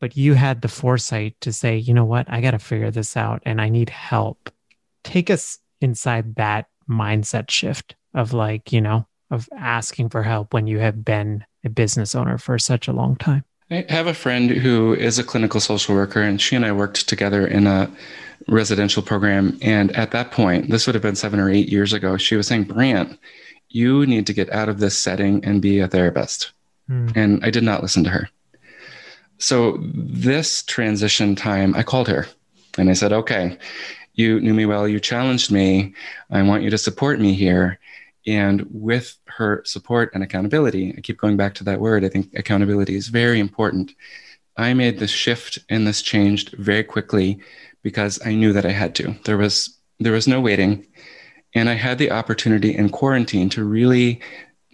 But 0.00 0.16
you 0.16 0.34
had 0.34 0.62
the 0.62 0.68
foresight 0.68 1.36
to 1.40 1.52
say 1.52 1.76
you 1.76 1.92
know 1.92 2.04
what? 2.04 2.26
I 2.30 2.40
got 2.40 2.52
to 2.52 2.58
figure 2.58 2.90
this 2.90 3.16
out 3.16 3.42
and 3.44 3.60
i 3.60 3.68
need 3.68 3.90
help 3.90 4.50
take 5.06 5.30
us 5.30 5.58
inside 5.80 6.36
that 6.36 6.66
mindset 6.88 7.50
shift 7.50 7.94
of 8.14 8.32
like 8.32 8.72
you 8.72 8.80
know 8.80 9.06
of 9.30 9.48
asking 9.56 10.08
for 10.08 10.22
help 10.22 10.54
when 10.54 10.66
you 10.66 10.78
have 10.78 11.04
been 11.04 11.44
a 11.64 11.68
business 11.68 12.14
owner 12.14 12.38
for 12.38 12.58
such 12.58 12.88
a 12.88 12.92
long 12.92 13.16
time 13.16 13.44
I 13.70 13.84
have 13.88 14.06
a 14.06 14.14
friend 14.14 14.50
who 14.50 14.94
is 14.94 15.18
a 15.18 15.24
clinical 15.24 15.58
social 15.58 15.96
worker, 15.96 16.22
and 16.22 16.40
she 16.40 16.54
and 16.54 16.64
I 16.64 16.70
worked 16.70 17.08
together 17.08 17.44
in 17.44 17.66
a 17.66 17.90
residential 18.46 19.02
program. 19.02 19.58
And 19.60 19.90
at 19.96 20.12
that 20.12 20.30
point, 20.30 20.70
this 20.70 20.86
would 20.86 20.94
have 20.94 21.02
been 21.02 21.16
seven 21.16 21.40
or 21.40 21.50
eight 21.50 21.68
years 21.68 21.92
ago, 21.92 22.16
she 22.16 22.36
was 22.36 22.46
saying, 22.46 22.64
Brant, 22.64 23.18
you 23.68 24.06
need 24.06 24.26
to 24.28 24.32
get 24.32 24.52
out 24.52 24.68
of 24.68 24.78
this 24.78 24.96
setting 24.96 25.44
and 25.44 25.60
be 25.60 25.80
a 25.80 25.88
therapist. 25.88 26.52
Mm. 26.88 27.16
And 27.16 27.44
I 27.44 27.50
did 27.50 27.64
not 27.64 27.82
listen 27.82 28.04
to 28.04 28.10
her. 28.10 28.28
So, 29.38 29.78
this 29.82 30.62
transition 30.62 31.34
time, 31.34 31.74
I 31.74 31.82
called 31.82 32.08
her 32.08 32.26
and 32.78 32.88
I 32.88 32.92
said, 32.92 33.12
okay, 33.12 33.58
you 34.16 34.40
knew 34.40 34.54
me 34.54 34.66
well, 34.66 34.88
you 34.88 34.98
challenged 34.98 35.52
me. 35.52 35.94
I 36.30 36.42
want 36.42 36.64
you 36.64 36.70
to 36.70 36.78
support 36.78 37.20
me 37.20 37.34
here. 37.34 37.78
And 38.26 38.66
with 38.70 39.16
her 39.26 39.62
support 39.64 40.10
and 40.12 40.22
accountability, 40.22 40.94
I 40.96 41.00
keep 41.00 41.18
going 41.18 41.36
back 41.36 41.54
to 41.56 41.64
that 41.64 41.80
word. 41.80 42.04
I 42.04 42.08
think 42.08 42.34
accountability 42.34 42.96
is 42.96 43.08
very 43.08 43.38
important. 43.38 43.92
I 44.56 44.74
made 44.74 44.98
this 44.98 45.10
shift 45.10 45.58
and 45.68 45.86
this 45.86 46.02
changed 46.02 46.56
very 46.58 46.82
quickly 46.82 47.38
because 47.82 48.18
I 48.26 48.34
knew 48.34 48.52
that 48.52 48.66
I 48.66 48.72
had 48.72 48.94
to. 48.96 49.14
There 49.24 49.36
was 49.36 49.78
there 50.00 50.12
was 50.12 50.26
no 50.28 50.40
waiting, 50.40 50.86
and 51.54 51.70
I 51.70 51.74
had 51.74 51.98
the 51.98 52.10
opportunity 52.10 52.74
in 52.74 52.90
quarantine 52.90 53.48
to 53.50 53.64
really 53.64 54.20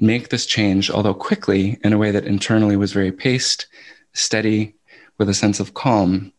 make 0.01 0.31
this 0.31 0.47
change, 0.47 0.91
although 0.91 1.15
quickly 1.15 1.79
in 1.85 1.93
a 1.93 1.99
way 1.99 2.11
that 2.11 2.25
internally 2.25 2.77
was 2.77 2.93
very 2.93 3.13
paced, 3.13 3.67
steady, 4.15 4.75
with 5.19 5.29
a 5.29 5.35
sense 5.35 5.61
of 5.61 5.75
calm. 5.75 6.33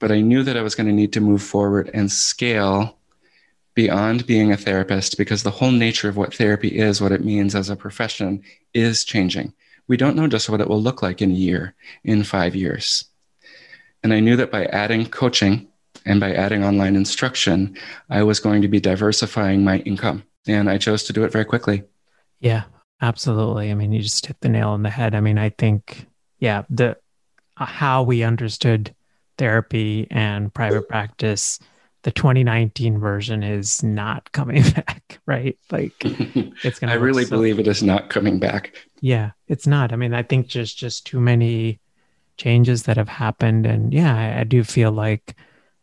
But 0.00 0.10
I 0.10 0.20
knew 0.22 0.42
that 0.42 0.56
I 0.56 0.62
was 0.62 0.74
going 0.74 0.88
to 0.88 0.92
need 0.92 1.12
to 1.12 1.20
move 1.20 1.42
forward 1.42 1.90
and 1.94 2.10
scale 2.10 2.98
beyond 3.74 4.26
being 4.26 4.50
a 4.50 4.56
therapist 4.56 5.16
because 5.16 5.42
the 5.42 5.50
whole 5.50 5.70
nature 5.70 6.08
of 6.08 6.16
what 6.16 6.34
therapy 6.34 6.68
is, 6.68 7.00
what 7.00 7.12
it 7.12 7.24
means 7.24 7.54
as 7.54 7.70
a 7.70 7.76
profession, 7.76 8.42
is 8.74 9.04
changing. 9.04 9.52
We 9.86 9.96
don't 9.96 10.16
know 10.16 10.26
just 10.26 10.48
what 10.48 10.60
it 10.60 10.68
will 10.68 10.82
look 10.82 11.02
like 11.02 11.22
in 11.22 11.30
a 11.30 11.34
year, 11.34 11.74
in 12.02 12.24
five 12.24 12.56
years. 12.56 13.04
And 14.02 14.12
I 14.12 14.20
knew 14.20 14.36
that 14.36 14.50
by 14.50 14.64
adding 14.66 15.06
coaching 15.06 15.68
and 16.06 16.18
by 16.18 16.32
adding 16.32 16.64
online 16.64 16.96
instruction, 16.96 17.76
I 18.08 18.22
was 18.22 18.40
going 18.40 18.62
to 18.62 18.68
be 18.68 18.80
diversifying 18.80 19.62
my 19.62 19.78
income. 19.78 20.24
And 20.46 20.70
I 20.70 20.78
chose 20.78 21.04
to 21.04 21.12
do 21.12 21.24
it 21.24 21.32
very 21.32 21.44
quickly. 21.44 21.84
Yeah, 22.40 22.64
absolutely. 23.02 23.70
I 23.70 23.74
mean, 23.74 23.92
you 23.92 24.00
just 24.00 24.26
hit 24.26 24.40
the 24.40 24.48
nail 24.48 24.70
on 24.70 24.82
the 24.82 24.90
head. 24.90 25.14
I 25.14 25.20
mean, 25.20 25.38
I 25.38 25.50
think, 25.50 26.06
yeah, 26.38 26.62
the 26.70 26.96
how 27.56 28.02
we 28.02 28.22
understood 28.22 28.94
therapy 29.40 30.06
and 30.10 30.52
private 30.52 30.86
practice 30.88 31.58
the 32.02 32.10
2019 32.10 32.98
version 32.98 33.42
is 33.42 33.82
not 33.82 34.32
coming 34.32 34.62
back, 34.62 35.20
right? 35.26 35.58
Like 35.70 35.94
it's 36.00 36.78
gonna 36.78 36.92
I 36.92 36.96
really 36.96 37.24
so, 37.24 37.30
believe 37.30 37.58
it 37.58 37.66
is 37.66 37.82
not 37.82 38.10
coming 38.10 38.38
back. 38.38 38.74
Yeah, 39.00 39.32
it's 39.48 39.66
not. 39.66 39.92
I 39.92 39.96
mean, 39.96 40.14
I 40.14 40.22
think 40.22 40.46
just 40.46 40.78
just 40.78 41.06
too 41.06 41.20
many 41.20 41.80
changes 42.36 42.84
that 42.84 42.96
have 42.96 43.08
happened. 43.08 43.66
And 43.66 43.92
yeah, 43.92 44.16
I, 44.16 44.40
I 44.40 44.44
do 44.44 44.64
feel 44.64 44.92
like 44.92 45.36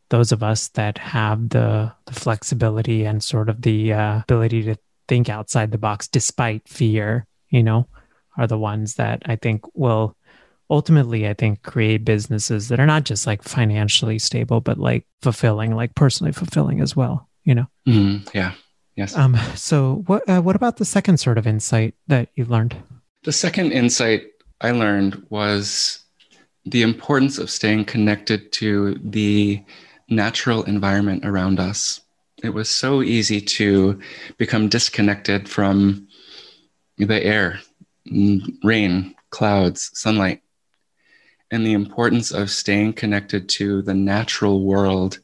those 0.09 0.31
of 0.31 0.41
us 0.41 0.69
that 0.69 0.97
have 0.97 1.49
the 1.49 1.93
the 2.05 2.13
flexibility 2.13 3.05
and 3.05 3.23
sort 3.23 3.49
of 3.49 3.61
the 3.61 3.93
uh, 3.93 4.19
ability 4.21 4.63
to 4.63 4.75
think 5.07 5.29
outside 5.29 5.71
the 5.71 5.77
box 5.77 6.07
despite 6.07 6.67
fear, 6.67 7.27
you 7.49 7.61
know, 7.61 7.87
are 8.37 8.47
the 8.47 8.57
ones 8.57 8.95
that 8.95 9.21
I 9.25 9.35
think 9.35 9.63
will 9.75 10.15
ultimately 10.69 11.27
i 11.27 11.34
think 11.34 11.62
create 11.63 12.03
businesses 12.03 12.67
that 12.67 12.80
are 12.80 12.86
not 12.86 13.03
just 13.03 13.25
like 13.25 13.41
financially 13.43 14.19
stable 14.19 14.60
but 14.62 14.77
like 14.77 15.06
fulfilling 15.21 15.75
like 15.75 15.95
personally 15.95 16.32
fulfilling 16.32 16.82
as 16.82 16.95
well 16.95 17.27
you 17.47 17.56
know? 17.56 17.67
Mm, 17.88 18.30
yeah. 18.36 18.53
Yes. 18.95 19.15
Um 19.15 19.38
so 19.56 20.03
what 20.06 20.27
uh, 20.30 20.41
what 20.41 20.56
about 20.56 20.77
the 20.77 20.86
second 20.86 21.17
sort 21.17 21.38
of 21.38 21.47
insight 21.47 21.95
that 22.08 22.30
you 22.36 22.45
learned? 22.45 22.75
The 23.23 23.32
second 23.32 23.71
insight 23.71 24.23
i 24.62 24.71
learned 24.71 25.25
was 25.30 26.03
the 26.65 26.82
importance 26.82 27.38
of 27.38 27.49
staying 27.49 27.86
connected 27.86 28.51
to 28.51 28.99
the 29.01 29.63
natural 30.10 30.63
environment 30.63 31.25
around 31.25 31.60
us. 31.60 32.01
It 32.43 32.49
was 32.49 32.69
so 32.69 33.01
easy 33.01 33.39
to 33.39 33.99
become 34.38 34.67
disconnected 34.67 35.47
from 35.47 36.08
the 36.97 37.23
air 37.23 37.60
rain 38.63 39.15
clouds 39.30 39.91
sunlight 39.93 40.41
and 41.51 41.65
the 41.65 41.73
importance 41.73 42.31
of 42.31 42.49
staying 42.49 42.93
connected 42.93 43.47
to 43.49 43.81
the 43.81 43.93
natural 43.93 44.63
world 44.63 45.19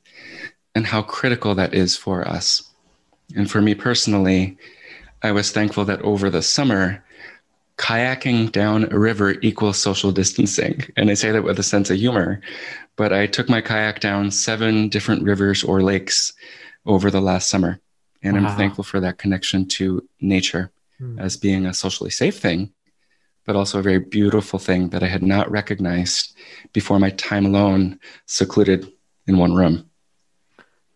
and 0.76 0.86
how 0.86 1.02
critical 1.02 1.56
that 1.56 1.74
is 1.74 1.96
for 1.96 2.28
us. 2.28 2.70
And 3.36 3.50
for 3.50 3.62
me 3.62 3.76
personally, 3.76 4.58
I 5.22 5.32
was 5.32 5.52
thankful 5.52 5.86
that 5.86 6.02
over 6.02 6.30
the 6.30 6.42
summer, 6.42 7.04
kayaking 7.78 8.52
down 8.52 8.92
a 8.92 9.00
river 9.00 9.36
equals 9.42 9.78
social 9.78 10.12
distancing. 10.12 10.82
And 10.98 11.10
I 11.10 11.16
say 11.16 11.32
that 11.32 11.44
with 11.44 11.60
a 11.60 11.64
sense 11.64 11.90
of 11.90 11.98
humor, 11.98 12.42
but 12.96 13.12
I 13.12 13.28
took 13.28 13.50
my 13.50 13.62
kayak 13.62 14.00
down 14.00 14.32
seven 14.32 14.90
different 14.90 15.24
rivers 15.24 15.64
or 15.64 15.82
lakes 15.82 16.34
over 16.86 17.10
the 17.10 17.22
last 17.22 17.50
summer. 17.50 17.80
And 18.22 18.38
wow. 18.38 18.50
I'm 18.50 18.58
thankful 18.58 18.84
for 18.84 19.00
that 19.00 19.18
connection 19.18 19.68
to 19.80 20.08
nature. 20.22 20.72
mm. 21.04 21.20
as 21.20 21.38
being 21.38 21.66
a 21.66 21.74
socially 21.74 22.10
safe 22.10 22.38
thing, 22.38 22.72
but 23.46 23.56
also 23.56 23.80
a 23.80 23.84
very 23.84 24.00
beautiful 24.00 24.60
thing 24.60 24.90
that 24.90 25.04
I 25.04 25.08
had 25.08 25.24
not 25.24 25.52
recognized 25.52 26.36
before 26.74 27.00
my 27.00 27.10
time 27.12 27.46
alone, 27.46 28.00
secluded 28.26 28.92
in 29.28 29.38
one 29.38 29.54
room. 29.56 29.90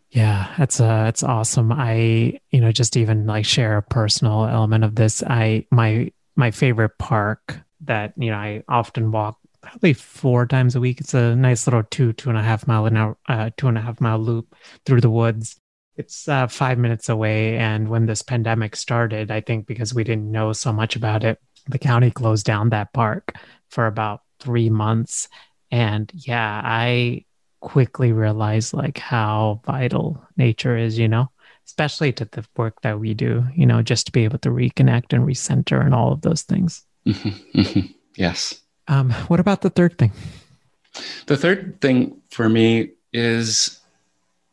Yeah, 0.09 0.53
that's 0.57 0.79
uh 0.79 1.03
that's 1.03 1.23
awesome. 1.23 1.71
I, 1.71 2.39
you 2.49 2.61
know, 2.61 2.71
just 2.71 2.95
even 2.95 3.25
like 3.25 3.45
share 3.45 3.77
a 3.77 3.83
personal 3.83 4.45
element 4.45 4.83
of 4.83 4.95
this. 4.95 5.21
I 5.21 5.65
my 5.69 6.11
my 6.35 6.51
favorite 6.51 6.97
park 6.97 7.59
that, 7.81 8.13
you 8.17 8.31
know, 8.31 8.37
I 8.37 8.63
often 8.69 9.11
walk 9.11 9.37
probably 9.61 9.93
four 9.93 10.45
times 10.45 10.75
a 10.75 10.79
week. 10.79 11.01
It's 11.01 11.13
a 11.13 11.35
nice 11.35 11.67
little 11.67 11.83
two, 11.83 12.13
two 12.13 12.29
and 12.29 12.37
a 12.37 12.43
half 12.43 12.67
mile 12.67 12.85
an 12.85 12.95
hour, 12.95 13.17
uh, 13.27 13.49
two 13.57 13.67
and 13.67 13.77
a 13.77 13.81
half 13.81 13.99
mile 13.99 14.19
loop 14.19 14.55
through 14.85 15.01
the 15.01 15.09
woods. 15.09 15.59
It's 15.95 16.27
uh, 16.27 16.47
five 16.47 16.77
minutes 16.77 17.09
away. 17.09 17.57
And 17.57 17.89
when 17.89 18.05
this 18.05 18.21
pandemic 18.21 18.75
started, 18.75 19.31
I 19.31 19.41
think 19.41 19.65
because 19.65 19.93
we 19.93 20.03
didn't 20.03 20.31
know 20.31 20.53
so 20.53 20.71
much 20.71 20.95
about 20.95 21.23
it, 21.23 21.39
the 21.69 21.79
county 21.79 22.11
closed 22.11 22.45
down 22.45 22.69
that 22.69 22.93
park 22.93 23.35
for 23.69 23.87
about 23.87 24.21
three 24.39 24.69
months. 24.69 25.27
And 25.71 26.11
yeah, 26.13 26.61
I 26.63 27.25
quickly 27.59 28.11
realized 28.11 28.73
like 28.73 28.97
how 28.97 29.61
vital 29.65 30.21
nature 30.37 30.77
is, 30.77 30.97
you 30.97 31.07
know, 31.07 31.29
especially 31.65 32.13
to 32.13 32.25
the 32.25 32.45
work 32.55 32.81
that 32.81 32.99
we 32.99 33.13
do, 33.13 33.43
you 33.55 33.65
know, 33.65 33.81
just 33.81 34.05
to 34.05 34.11
be 34.11 34.23
able 34.23 34.39
to 34.39 34.49
reconnect 34.49 35.13
and 35.13 35.25
recenter 35.25 35.83
and 35.83 35.93
all 35.93 36.11
of 36.11 36.21
those 36.21 36.43
things. 36.43 36.83
Mm-hmm, 37.05 37.59
mm-hmm. 37.59 37.91
Yes. 38.15 38.61
Um, 38.87 39.11
what 39.27 39.39
about 39.39 39.61
the 39.61 39.69
third 39.69 39.97
thing? 39.97 40.11
The 41.25 41.37
third 41.37 41.79
thing 41.81 42.21
for 42.29 42.49
me 42.49 42.91
is 43.13 43.79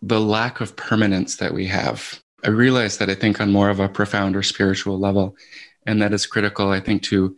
the 0.03 0.21
lack 0.21 0.61
of 0.61 0.77
permanence 0.77 1.37
that 1.37 1.55
we 1.55 1.67
have. 1.67 2.21
I 2.45 2.49
realize 2.51 2.99
that 2.99 3.09
I 3.09 3.15
think 3.15 3.41
on 3.41 3.51
more 3.51 3.71
of 3.71 3.81
a 3.81 3.89
profound 3.89 4.37
or 4.37 4.43
spiritual 4.43 4.99
level, 4.99 5.37
and 5.87 6.01
that 6.01 6.13
is 6.13 6.27
critical, 6.27 6.71
I 6.71 6.81
think, 6.81 7.03
to 7.05 7.37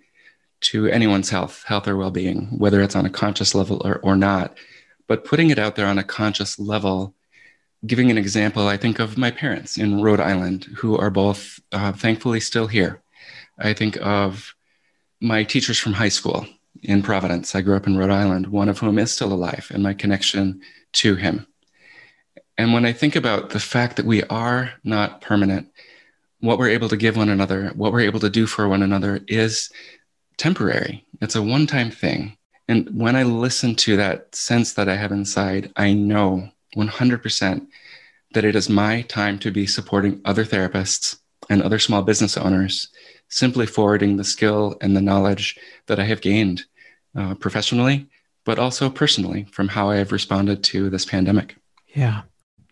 to 0.61 0.87
anyone's 0.87 1.28
health, 1.28 1.64
health 1.66 1.87
or 1.87 1.96
well-being, 1.96 2.46
whether 2.59 2.80
it's 2.80 2.96
on 2.96 3.04
a 3.04 3.11
conscious 3.11 3.54
level 3.54 3.82
or, 3.85 3.96
or 3.98 4.16
not. 4.16 4.56
But 5.06 5.24
putting 5.24 5.50
it 5.50 5.59
out 5.59 5.76
there 5.76 5.87
on 5.87 5.98
a 5.98 6.04
conscious 6.04 6.59
level, 6.59 7.14
giving 7.87 8.11
an 8.11 8.18
example, 8.18 8.66
I 8.66 8.78
think 8.78 8.98
of 8.98 9.18
my 9.18 9.30
parents 9.30 9.76
in 9.76 10.02
Rhode 10.02 10.18
Island, 10.18 10.64
who 10.76 10.96
are 10.96 11.11
both 11.11 11.61
uh, 11.72 11.92
thankfully 11.92 12.40
still 12.40 12.66
here. 12.66 13.02
I 13.59 13.74
think 13.74 13.98
of 14.00 14.54
my 15.20 15.44
teachers 15.44 15.78
from 15.78 15.92
high 15.92 16.09
school 16.09 16.46
in 16.82 17.02
Providence. 17.02 17.54
I 17.54 17.61
grew 17.61 17.76
up 17.76 17.87
in 17.87 17.96
Rhode 17.96 18.11
Island, 18.11 18.46
one 18.46 18.68
of 18.68 18.78
whom 18.78 18.98
is 18.98 19.12
still 19.12 19.32
alive, 19.32 19.70
and 19.72 19.82
my 19.82 19.94
connection 19.94 20.61
to 20.94 21.16
him. 21.16 21.46
And 22.59 22.72
when 22.72 22.87
I 22.87 22.92
think 22.92 23.16
about 23.16 23.50
the 23.50 23.61
fact 23.61 23.96
that 23.96 24.06
we 24.06 24.22
are 24.24 24.72
not 24.82 25.20
permanent, 25.20 25.68
what 26.40 26.59
we're 26.59 26.68
able 26.68 26.88
to 26.88 26.96
give 26.96 27.16
one 27.16 27.29
another, 27.29 27.68
what 27.75 27.92
we're 27.92 28.01
able 28.01 28.20
to 28.20 28.31
do 28.31 28.46
for 28.46 28.68
one 28.68 28.83
another 28.83 29.20
is 29.27 29.70
temporary. 30.37 31.05
It's 31.20 31.35
a 31.35 31.42
one 31.42 31.66
time 31.66 31.90
thing. 31.90 32.37
And 32.68 32.88
when 32.92 33.16
I 33.16 33.22
listen 33.22 33.75
to 33.77 33.96
that 33.96 34.35
sense 34.35 34.75
that 34.75 34.88
I 34.88 34.96
have 34.96 35.12
inside, 35.12 35.72
I 35.77 35.92
know 35.92 36.49
100% 36.77 37.66
that 38.35 38.44
it 38.44 38.57
is 38.57 38.68
my 38.68 39.03
time 39.03 39.38
to 39.38 39.51
be 39.51 39.66
supporting 39.66 40.20
other 40.25 40.44
therapists 40.44 41.18
and 41.49 41.62
other 41.62 41.79
small 41.79 42.03
business 42.03 42.37
owners, 42.37 42.88
simply 43.29 43.66
forwarding 43.66 44.16
the 44.16 44.25
skill 44.25 44.77
and 44.81 44.96
the 44.96 45.01
knowledge 45.01 45.57
that 45.87 46.01
I 46.01 46.05
have 46.05 46.20
gained 46.20 46.64
uh, 47.16 47.35
professionally, 47.37 48.09
but 48.44 48.59
also 48.59 48.90
personally 48.90 49.46
from 49.53 49.68
how 49.68 49.90
I 49.90 49.96
have 49.96 50.12
responded 50.12 50.62
to 50.64 50.90
this 50.90 51.05
pandemic. 51.05 51.57
Yeah, 51.94 52.22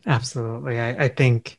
absolutely. 0.07 0.81
I, 0.81 1.05
I 1.05 1.09
think 1.09 1.59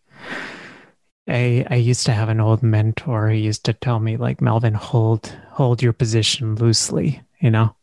I 1.28 1.66
I 1.70 1.76
used 1.76 2.06
to 2.06 2.12
have 2.12 2.30
an 2.30 2.40
old 2.40 2.62
mentor 2.62 3.30
who 3.30 3.36
used 3.36 3.66
to 3.66 3.74
tell 3.74 4.00
me 4.00 4.18
like 4.18 4.42
Melvin, 4.42 4.74
hold 4.74 5.28
hold 5.50 5.82
your 5.82 5.94
position 5.94 6.56
loosely, 6.56 7.22
you 7.40 7.52
know. 7.52 7.76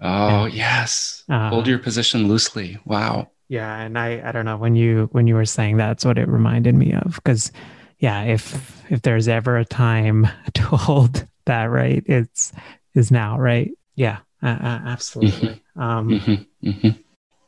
Oh 0.00 0.46
yes, 0.46 1.24
uh, 1.28 1.50
hold 1.50 1.66
your 1.66 1.78
position 1.78 2.28
loosely. 2.28 2.78
Wow. 2.84 3.28
Yeah, 3.48 3.74
and 3.78 3.98
I 3.98 4.28
I 4.28 4.32
don't 4.32 4.44
know 4.44 4.56
when 4.56 4.74
you 4.74 5.08
when 5.12 5.26
you 5.26 5.34
were 5.34 5.44
saying 5.44 5.78
that, 5.78 5.88
that's 5.88 6.04
what 6.04 6.18
it 6.18 6.28
reminded 6.28 6.74
me 6.74 6.92
of 6.92 7.14
because 7.16 7.50
yeah, 7.98 8.22
if 8.22 8.84
if 8.90 9.02
there's 9.02 9.28
ever 9.28 9.56
a 9.56 9.64
time 9.64 10.28
to 10.54 10.62
hold 10.62 11.26
that 11.46 11.64
right, 11.64 12.02
it's 12.06 12.52
is 12.94 13.10
now, 13.10 13.38
right? 13.38 13.70
Yeah, 13.94 14.18
uh, 14.42 14.46
uh, 14.48 14.80
absolutely. 14.86 15.48
Mm-hmm. 15.76 15.80
Um, 15.80 16.08
mm-hmm. 16.08 16.68
Mm-hmm. 16.68 16.88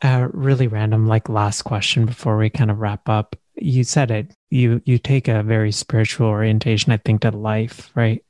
Uh, 0.03 0.29
really 0.33 0.67
random, 0.67 1.07
like 1.07 1.29
last 1.29 1.63
question 1.63 2.07
before 2.07 2.39
we 2.39 2.49
kind 2.49 2.71
of 2.71 2.79
wrap 2.79 3.09
up. 3.09 3.37
You 3.57 3.85
said 3.85 4.11
it. 4.11 4.33
You 4.51 4.83
you 4.85 4.99
take 4.99 5.29
a 5.29 5.43
very 5.43 5.73
spiritual 5.73 6.27
orientation, 6.27 6.93
I 6.93 6.97
think, 6.99 7.23
to 7.23 7.31
life, 7.31 7.91
right? 7.95 8.25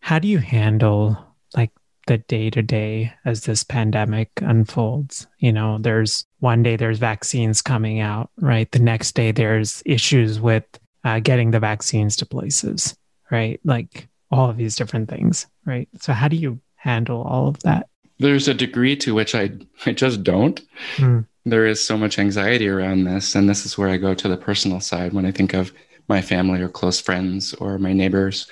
How 0.00 0.18
do 0.18 0.28
you 0.28 0.38
handle 0.38 1.16
like 1.54 1.70
the 2.06 2.18
day 2.18 2.50
to 2.50 2.62
day 2.62 3.12
as 3.24 3.42
this 3.42 3.64
pandemic 3.64 4.30
unfolds? 4.36 5.26
You 5.38 5.52
know, 5.52 5.78
there's 5.78 6.26
one 6.40 6.62
day 6.62 6.76
there's 6.76 6.98
vaccines 6.98 7.62
coming 7.62 8.00
out, 8.00 8.30
right? 8.40 8.70
The 8.72 8.78
next 8.78 9.14
day 9.14 9.32
there's 9.32 9.82
issues 9.84 10.40
with 10.40 10.64
uh, 11.04 11.20
getting 11.20 11.50
the 11.50 11.60
vaccines 11.60 12.16
to 12.16 12.26
places, 12.26 12.96
right? 13.30 13.60
Like 13.64 14.08
all 14.30 14.50
of 14.50 14.56
these 14.56 14.76
different 14.76 15.08
things, 15.08 15.46
right? 15.64 15.88
So 16.00 16.12
how 16.12 16.28
do 16.28 16.36
you 16.36 16.60
handle 16.76 17.22
all 17.22 17.48
of 17.48 17.58
that? 17.60 17.88
There's 18.18 18.48
a 18.48 18.54
degree 18.54 18.96
to 18.96 19.14
which 19.14 19.34
I, 19.34 19.50
I 19.86 19.92
just 19.92 20.22
don't. 20.22 20.60
Mm. 20.96 21.26
There 21.48 21.66
is 21.66 21.84
so 21.84 21.96
much 21.96 22.18
anxiety 22.18 22.68
around 22.68 23.04
this. 23.04 23.34
And 23.34 23.48
this 23.48 23.64
is 23.64 23.76
where 23.76 23.88
I 23.88 23.96
go 23.96 24.14
to 24.14 24.28
the 24.28 24.36
personal 24.36 24.80
side 24.80 25.12
when 25.12 25.26
I 25.26 25.30
think 25.30 25.54
of 25.54 25.72
my 26.08 26.20
family 26.20 26.60
or 26.60 26.68
close 26.68 27.00
friends 27.00 27.54
or 27.54 27.78
my 27.78 27.92
neighbors 27.92 28.46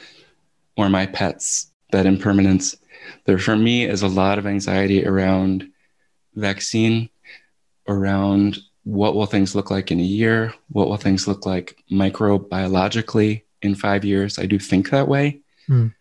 or 0.76 0.88
my 0.88 1.06
pets, 1.06 1.70
that 1.92 2.06
impermanence. 2.06 2.76
There 3.24 3.38
for 3.38 3.56
me 3.56 3.84
is 3.84 4.02
a 4.02 4.08
lot 4.08 4.38
of 4.38 4.46
anxiety 4.46 5.06
around 5.06 5.70
vaccine, 6.34 7.08
around 7.88 8.58
what 8.84 9.14
will 9.14 9.26
things 9.26 9.54
look 9.54 9.70
like 9.70 9.90
in 9.90 10.00
a 10.00 10.04
year? 10.04 10.54
What 10.68 10.88
will 10.88 10.96
things 10.96 11.26
look 11.26 11.46
like 11.46 11.76
microbiologically 11.90 13.42
in 13.62 13.74
five 13.74 14.04
years? 14.04 14.38
I 14.38 14.46
do 14.46 14.58
think 14.58 14.90
that 14.90 15.08
way. 15.08 15.40
Mm 15.68 15.92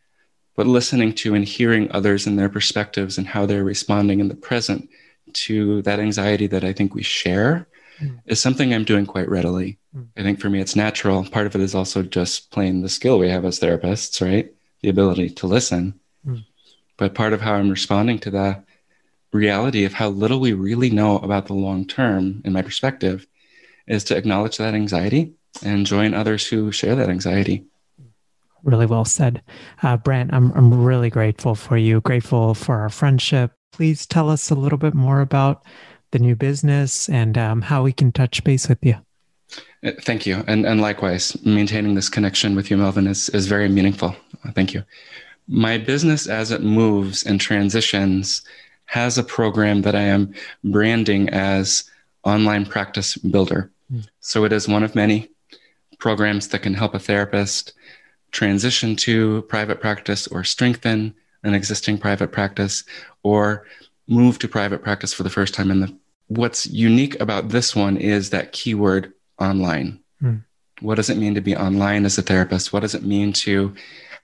but 0.55 0.67
listening 0.67 1.13
to 1.13 1.36
and 1.36 1.45
hearing 1.45 1.91
others 1.91 2.25
and 2.25 2.39
their 2.39 2.49
perspectives 2.49 3.17
and 3.17 3.27
how 3.27 3.45
they're 3.45 3.63
responding 3.63 4.19
in 4.19 4.29
the 4.29 4.36
present 4.36 4.89
to 5.36 5.82
that 5.84 6.00
anxiety 6.00 6.48
that 6.48 6.63
I 6.63 6.74
think 6.74 6.93
we 6.93 7.04
share 7.04 7.67
mm. 8.00 8.19
is 8.26 8.41
something 8.41 8.74
I'm 8.74 8.84
doing 8.84 9.06
quite 9.06 9.30
readily. 9.30 9.78
Mm. 9.95 10.08
I 10.17 10.24
think 10.24 10.39
for 10.39 10.50
me, 10.50 10.60
it's 10.60 10.76
natural. 10.76 11.24
Part 11.26 11.48
of 11.48 11.56
it 11.56 11.62
is 11.62 11.76
also 11.76 12.04
just 12.04 12.52
playing 12.52 12.82
the 12.82 12.89
skill 12.89 13.19
we 13.19 13.30
have 13.30 13.45
as 13.45 13.60
therapists, 13.60 14.26
right? 14.26 14.52
The 14.82 14.89
ability 14.89 15.30
to 15.32 15.48
listen. 15.48 16.00
Mm. 16.26 16.45
But 16.98 17.15
part 17.15 17.34
of 17.34 17.41
how 17.41 17.54
I'm 17.56 17.69
responding 17.69 18.19
to 18.19 18.32
that 18.32 18.65
reality 19.32 19.84
of 19.84 19.93
how 19.93 20.10
little 20.10 20.39
we 20.39 20.54
really 20.54 20.89
know 20.89 21.17
about 21.19 21.48
the 21.48 21.54
long 21.54 21.86
term, 21.86 22.41
in 22.45 22.54
my 22.54 22.62
perspective, 22.62 23.28
is 23.88 24.04
to 24.06 24.17
acknowledge 24.17 24.58
that 24.58 24.74
anxiety 24.74 25.34
and 25.63 25.86
join 25.86 26.13
others 26.13 26.48
who 26.48 26.71
share 26.71 26.95
that 26.95 27.10
anxiety 27.10 27.65
really 28.65 28.86
well 28.86 29.06
said. 29.06 29.41
Uh, 29.82 29.95
Brant, 29.95 30.34
I'm, 30.34 30.52
I'm 30.54 30.84
really 30.84 31.10
grateful 31.10 31.56
for 31.56 31.78
you, 31.78 32.02
grateful 32.02 32.54
for 32.54 32.80
our 32.80 32.89
friendship. 32.89 33.54
Please 33.75 34.05
tell 34.05 34.29
us 34.29 34.49
a 34.49 34.55
little 34.55 34.77
bit 34.77 34.93
more 34.93 35.19
about 35.19 35.61
the 36.11 36.19
new 36.19 36.33
business 36.33 37.09
and 37.09 37.38
um, 37.38 37.61
how 37.61 37.83
we 37.83 37.91
can 37.91 38.09
touch 38.09 38.41
base 38.45 38.69
with 38.69 38.77
you. 38.81 38.95
Uh, 39.83 39.91
thank 39.99 40.25
you. 40.25 40.45
And, 40.47 40.65
and 40.65 40.79
likewise, 40.79 41.35
maintaining 41.45 41.93
this 41.93 42.07
connection 42.07 42.55
with 42.55 42.71
you, 42.71 42.77
Melvin, 42.77 43.05
is, 43.05 43.27
is 43.27 43.47
very 43.47 43.67
meaningful. 43.67 44.15
Uh, 44.45 44.51
thank 44.53 44.73
you. 44.73 44.81
My 45.49 45.77
business, 45.77 46.25
as 46.25 46.51
it 46.51 46.61
moves 46.61 47.23
and 47.23 47.41
transitions, 47.41 48.43
has 48.85 49.17
a 49.17 49.23
program 49.23 49.81
that 49.81 49.93
I 49.93 50.03
am 50.03 50.33
branding 50.63 51.27
as 51.31 51.83
Online 52.23 52.65
Practice 52.65 53.17
Builder. 53.17 53.69
Mm. 53.91 54.07
So 54.21 54.45
it 54.45 54.53
is 54.53 54.69
one 54.69 54.83
of 54.83 54.95
many 54.95 55.29
programs 55.99 56.47
that 56.47 56.59
can 56.59 56.75
help 56.75 56.93
a 56.93 56.99
therapist 56.99 57.73
transition 58.31 58.95
to 58.95 59.41
private 59.49 59.81
practice 59.81 60.27
or 60.27 60.45
strengthen 60.45 61.13
an 61.45 61.53
existing 61.53 61.97
private 61.97 62.31
practice 62.31 62.84
or 63.23 63.65
move 64.08 64.39
to 64.39 64.47
private 64.47 64.84
practice 64.84 65.13
for 65.13 65.23
the 65.23 65.29
first 65.29 65.53
time. 65.53 65.71
And 65.71 65.84
the, 65.84 65.97
what's 66.27 66.65
unique 66.65 67.19
about 67.19 67.49
this 67.49 67.75
one 67.75 67.97
is 67.97 68.29
that 68.31 68.51
keyword 68.51 69.13
online. 69.39 69.99
Hmm. 70.19 70.38
What 70.81 70.95
does 70.95 71.10
it 71.10 71.17
mean 71.17 71.36
to 71.36 71.41
be 71.41 71.55
online 71.55 72.05
as 72.05 72.17
a 72.17 72.21
therapist? 72.21 72.73
What 72.73 72.81
does 72.81 72.95
it 72.95 73.03
mean 73.03 73.34
to 73.34 73.73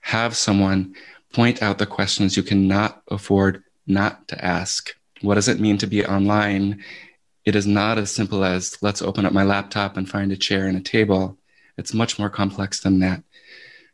have 0.02 0.36
someone 0.36 0.94
point 1.32 1.62
out 1.62 1.78
the 1.78 1.86
questions 1.86 2.36
you 2.36 2.42
cannot 2.42 3.02
afford 3.08 3.62
not 3.86 4.28
to 4.28 4.44
ask? 4.44 4.94
What 5.22 5.36
does 5.36 5.48
it 5.48 5.60
mean 5.60 5.78
to 5.78 5.86
be 5.86 6.04
online? 6.04 6.84
It 7.44 7.56
is 7.56 7.66
not 7.66 7.98
as 7.98 8.10
simple 8.10 8.44
as 8.44 8.76
let's 8.82 9.02
open 9.02 9.24
up 9.24 9.32
my 9.32 9.44
laptop 9.44 9.96
and 9.96 10.08
find 10.08 10.30
a 10.30 10.36
chair 10.36 10.66
and 10.66 10.76
a 10.76 10.80
table. 10.80 11.38
It's 11.78 11.94
much 11.94 12.18
more 12.18 12.30
complex 12.30 12.80
than 12.80 13.00
that. 13.00 13.22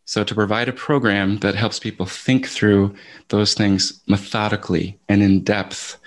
So, 0.09 0.25
to 0.25 0.35
provide 0.35 0.71
a 0.71 0.73
program 0.73 1.37
that 1.41 1.55
helps 1.55 1.79
people 1.79 2.07
think 2.07 2.49
through 2.49 2.95
those 3.29 3.53
things 3.53 4.01
methodically 4.07 4.99
and 5.07 5.23
in 5.23 5.45
depth, 5.45 5.99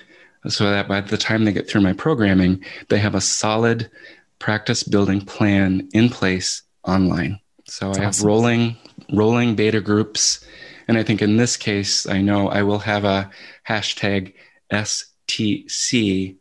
so 0.47 0.71
that 0.71 0.87
by 0.87 1.01
the 1.01 1.19
time 1.19 1.45
they 1.45 1.53
get 1.53 1.69
through 1.69 1.81
my 1.81 1.93
programming, 1.93 2.65
they 2.89 2.97
have 2.97 3.13
a 3.13 3.21
solid 3.21 3.91
practice 4.39 4.81
building 4.81 5.21
plan 5.21 5.87
in 5.93 6.09
place 6.09 6.63
online. 6.83 7.39
So, 7.67 7.89
That's 7.89 7.99
I 7.99 8.01
have 8.01 8.09
awesome. 8.09 8.27
rolling 8.27 8.77
rolling 9.13 9.55
beta 9.55 9.79
groups. 9.79 10.43
And 10.87 10.97
I 10.97 11.03
think 11.03 11.21
in 11.21 11.37
this 11.37 11.55
case, 11.55 12.07
I 12.07 12.21
know 12.21 12.49
I 12.49 12.63
will 12.63 12.79
have 12.79 13.05
a 13.05 13.29
hashtag 13.69 14.33
STC 14.73 16.37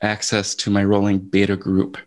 access 0.00 0.54
to 0.54 0.70
my 0.70 0.84
rolling 0.84 1.18
beta 1.18 1.56
group 1.56 1.98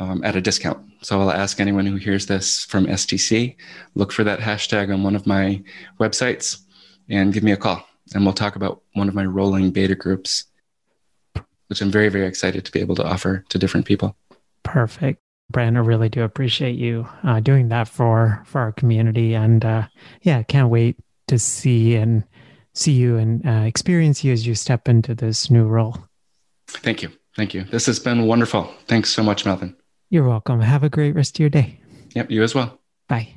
um, 0.00 0.24
at 0.24 0.34
a 0.34 0.40
discount. 0.40 0.84
So 1.04 1.20
I'll 1.20 1.30
ask 1.30 1.60
anyone 1.60 1.84
who 1.84 1.96
hears 1.96 2.26
this 2.26 2.64
from 2.64 2.86
STC, 2.86 3.56
look 3.94 4.10
for 4.10 4.24
that 4.24 4.40
hashtag 4.40 4.92
on 4.92 5.02
one 5.02 5.14
of 5.14 5.26
my 5.26 5.62
websites 6.00 6.62
and 7.10 7.32
give 7.32 7.42
me 7.42 7.52
a 7.52 7.58
call. 7.58 7.86
And 8.14 8.24
we'll 8.24 8.32
talk 8.32 8.56
about 8.56 8.80
one 8.94 9.08
of 9.08 9.14
my 9.14 9.26
rolling 9.26 9.70
beta 9.70 9.94
groups, 9.94 10.44
which 11.66 11.82
I'm 11.82 11.90
very, 11.90 12.08
very 12.08 12.26
excited 12.26 12.64
to 12.64 12.72
be 12.72 12.80
able 12.80 12.94
to 12.94 13.04
offer 13.04 13.44
to 13.50 13.58
different 13.58 13.84
people. 13.84 14.16
Perfect. 14.62 15.20
Brant, 15.50 15.76
I 15.76 15.80
really 15.80 16.08
do 16.08 16.22
appreciate 16.22 16.76
you 16.76 17.06
uh, 17.22 17.40
doing 17.40 17.68
that 17.68 17.86
for 17.86 18.42
for 18.46 18.62
our 18.62 18.72
community, 18.72 19.34
and 19.34 19.62
uh, 19.62 19.86
yeah, 20.22 20.42
can't 20.42 20.70
wait 20.70 20.96
to 21.28 21.38
see 21.38 21.96
and 21.96 22.24
see 22.72 22.92
you 22.92 23.18
and 23.18 23.46
uh, 23.46 23.66
experience 23.66 24.24
you 24.24 24.32
as 24.32 24.46
you 24.46 24.54
step 24.54 24.88
into 24.88 25.14
this 25.14 25.50
new 25.50 25.66
role. 25.66 25.98
Thank 26.66 27.02
you, 27.02 27.12
thank 27.36 27.52
you. 27.52 27.64
This 27.64 27.84
has 27.86 27.98
been 27.98 28.26
wonderful. 28.26 28.72
Thanks 28.88 29.10
so 29.10 29.22
much, 29.22 29.44
Melvin. 29.44 29.76
You're 30.14 30.28
welcome. 30.28 30.60
Have 30.60 30.84
a 30.84 30.88
great 30.88 31.16
rest 31.16 31.34
of 31.34 31.40
your 31.40 31.48
day. 31.48 31.80
Yep, 32.14 32.30
you 32.30 32.44
as 32.44 32.54
well. 32.54 32.78
Bye. 33.08 33.34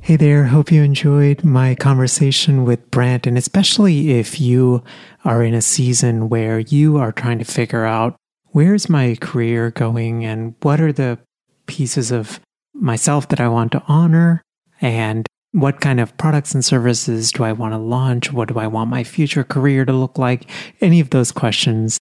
Hey 0.00 0.16
there, 0.16 0.44
hope 0.44 0.72
you 0.72 0.82
enjoyed 0.82 1.44
my 1.44 1.74
conversation 1.74 2.64
with 2.64 2.90
Brant, 2.90 3.26
and 3.26 3.36
especially 3.36 4.12
if 4.12 4.40
you 4.40 4.82
are 5.26 5.44
in 5.44 5.52
a 5.52 5.60
season 5.60 6.30
where 6.30 6.60
you 6.60 6.96
are 6.96 7.12
trying 7.12 7.38
to 7.38 7.44
figure 7.44 7.84
out 7.84 8.16
where's 8.52 8.88
my 8.88 9.14
career 9.20 9.70
going 9.70 10.24
and 10.24 10.54
what 10.62 10.80
are 10.80 10.90
the 10.90 11.18
pieces 11.66 12.10
of 12.10 12.40
myself 12.72 13.28
that 13.28 13.38
I 13.38 13.48
want 13.48 13.72
to 13.72 13.82
honor 13.86 14.40
and 14.80 15.26
what 15.50 15.82
kind 15.82 16.00
of 16.00 16.16
products 16.16 16.54
and 16.54 16.64
services 16.64 17.30
do 17.30 17.44
I 17.44 17.52
want 17.52 17.74
to 17.74 17.78
launch? 17.78 18.32
What 18.32 18.48
do 18.48 18.58
I 18.58 18.68
want 18.68 18.88
my 18.88 19.04
future 19.04 19.44
career 19.44 19.84
to 19.84 19.92
look 19.92 20.16
like? 20.16 20.48
Any 20.80 20.98
of 20.98 21.10
those 21.10 21.30
questions. 21.30 21.98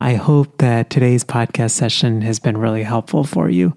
I 0.00 0.14
hope 0.14 0.58
that 0.58 0.90
today's 0.90 1.24
podcast 1.24 1.70
session 1.70 2.20
has 2.22 2.38
been 2.38 2.58
really 2.58 2.82
helpful 2.82 3.24
for 3.24 3.48
you. 3.48 3.74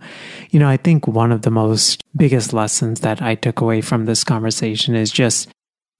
You 0.49 0.59
know, 0.59 0.67
I 0.67 0.77
think 0.77 1.07
one 1.07 1.31
of 1.31 1.43
the 1.43 1.51
most 1.51 2.03
biggest 2.15 2.53
lessons 2.53 3.01
that 3.01 3.21
I 3.21 3.35
took 3.35 3.61
away 3.61 3.81
from 3.81 4.05
this 4.05 4.23
conversation 4.23 4.95
is 4.95 5.11
just 5.11 5.49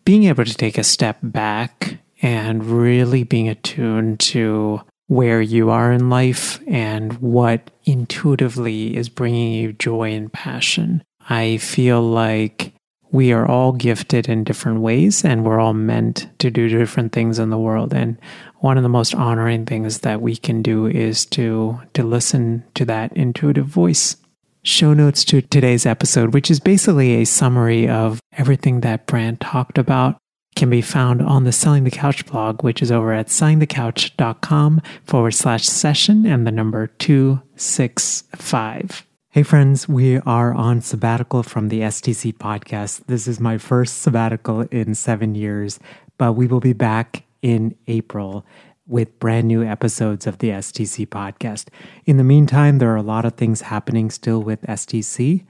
being 0.03 0.25
able 0.25 0.45
to 0.45 0.53
take 0.53 0.77
a 0.77 0.83
step 0.83 1.17
back 1.21 1.99
and 2.21 2.65
really 2.65 3.23
being 3.23 3.47
attuned 3.47 4.19
to 4.19 4.81
where 5.07 5.41
you 5.41 5.69
are 5.69 5.91
in 5.91 6.09
life 6.09 6.59
and 6.67 7.13
what 7.19 7.71
intuitively 7.85 8.97
is 8.97 9.09
bringing 9.09 9.53
you 9.53 9.73
joy 9.73 10.11
and 10.11 10.31
passion. 10.33 11.03
I 11.29 11.57
feel 11.57 12.01
like 12.01 12.73
we 13.11 13.31
are 13.31 13.45
all 13.45 13.71
gifted 13.71 14.27
in 14.27 14.43
different 14.43 14.81
ways 14.81 15.23
and 15.23 15.45
we're 15.45 15.59
all 15.59 15.73
meant 15.73 16.27
to 16.39 16.51
do 16.51 16.67
different 16.67 17.13
things 17.13 17.39
in 17.39 17.49
the 17.49 17.57
world. 17.57 17.93
And 17.93 18.19
one 18.59 18.77
of 18.77 18.83
the 18.83 18.89
most 18.89 19.15
honoring 19.15 19.65
things 19.65 19.99
that 19.99 20.21
we 20.21 20.35
can 20.35 20.61
do 20.61 20.87
is 20.87 21.25
to, 21.27 21.79
to 21.93 22.03
listen 22.03 22.63
to 22.75 22.85
that 22.85 23.13
intuitive 23.13 23.65
voice. 23.65 24.17
Show 24.63 24.93
notes 24.93 25.23
to 25.25 25.41
today's 25.41 25.85
episode, 25.85 26.33
which 26.33 26.51
is 26.51 26.59
basically 26.59 27.15
a 27.15 27.25
summary 27.25 27.87
of 27.87 28.19
everything 28.37 28.81
that 28.81 29.05
Brant 29.05 29.39
talked 29.39 29.77
about 29.77 30.17
can 30.57 30.69
be 30.71 30.81
found 30.81 31.21
on 31.21 31.43
the 31.43 31.51
Selling 31.51 31.83
the 31.83 31.91
Couch 31.91 32.25
blog, 32.25 32.63
which 32.63 32.81
is 32.81 32.91
over 32.91 33.13
at 33.13 33.27
sellingthecouch.com 33.27 34.81
forward 35.05 35.29
slash 35.31 35.65
session 35.65 36.25
and 36.25 36.47
the 36.47 36.51
number 36.51 36.87
265. 36.87 39.05
Hey, 39.29 39.43
friends, 39.43 39.87
we 39.87 40.17
are 40.17 40.51
on 40.51 40.81
sabbatical 40.81 41.43
from 41.43 41.69
the 41.69 41.81
STC 41.81 42.35
podcast. 42.35 43.05
This 43.05 43.27
is 43.27 43.39
my 43.39 43.59
first 43.59 44.01
sabbatical 44.01 44.61
in 44.61 44.95
seven 44.95 45.35
years, 45.35 45.79
but 46.17 46.33
we 46.33 46.47
will 46.47 46.59
be 46.59 46.73
back 46.73 47.26
in 47.41 47.75
April 47.87 48.45
with 48.87 49.19
brand 49.19 49.47
new 49.47 49.63
episodes 49.63 50.25
of 50.25 50.37
the 50.39 50.49
STC 50.49 51.07
podcast. 51.07 51.67
In 52.05 52.17
the 52.17 52.23
meantime, 52.23 52.77
there 52.77 52.91
are 52.91 52.95
a 52.95 53.01
lot 53.01 53.25
of 53.25 53.33
things 53.33 53.61
happening 53.61 54.09
still 54.09 54.41
with 54.41 54.61
STC. 54.61 55.45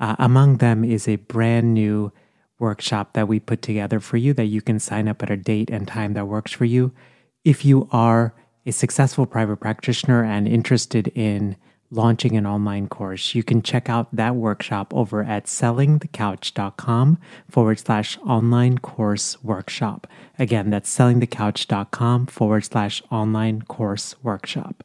Uh, 0.00 0.16
among 0.18 0.56
them 0.56 0.84
is 0.84 1.06
a 1.06 1.16
brand 1.16 1.72
new 1.72 2.12
workshop 2.58 3.14
that 3.14 3.28
we 3.28 3.40
put 3.40 3.62
together 3.62 4.00
for 4.00 4.16
you 4.16 4.34
that 4.34 4.46
you 4.46 4.60
can 4.60 4.78
sign 4.78 5.08
up 5.08 5.22
at 5.22 5.30
a 5.30 5.36
date 5.36 5.70
and 5.70 5.86
time 5.86 6.14
that 6.14 6.26
works 6.26 6.52
for 6.52 6.64
you. 6.64 6.92
If 7.44 7.64
you 7.64 7.88
are 7.90 8.34
a 8.66 8.72
successful 8.72 9.24
private 9.24 9.56
practitioner 9.56 10.24
and 10.24 10.46
interested 10.46 11.08
in 11.08 11.56
launching 11.90 12.36
an 12.36 12.46
online 12.46 12.88
course, 12.88 13.34
you 13.34 13.42
can 13.42 13.62
check 13.62 13.88
out 13.88 14.14
that 14.14 14.36
workshop 14.36 14.94
over 14.94 15.24
at 15.24 15.46
sellingthecouch.com 15.46 17.18
forward 17.48 17.78
slash 17.78 18.18
online 18.18 18.76
course 18.78 19.42
workshop. 19.42 20.06
Again, 20.38 20.70
that's 20.70 20.96
sellingthecouch.com 20.96 22.26
forward 22.26 22.64
slash 22.64 23.02
online 23.10 23.62
course 23.62 24.14
workshop. 24.22 24.84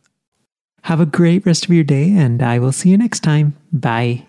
Have 0.84 1.00
a 1.00 1.06
great 1.06 1.46
rest 1.46 1.65
of 1.65 1.72
your 1.72 1.84
day, 1.84 2.12
and 2.12 2.41
I 2.44 2.60
will 2.60 2.72
see 2.72 2.89
you 2.89 2.98
next 2.98 3.20
time. 3.22 3.56
Bye. 3.74 4.26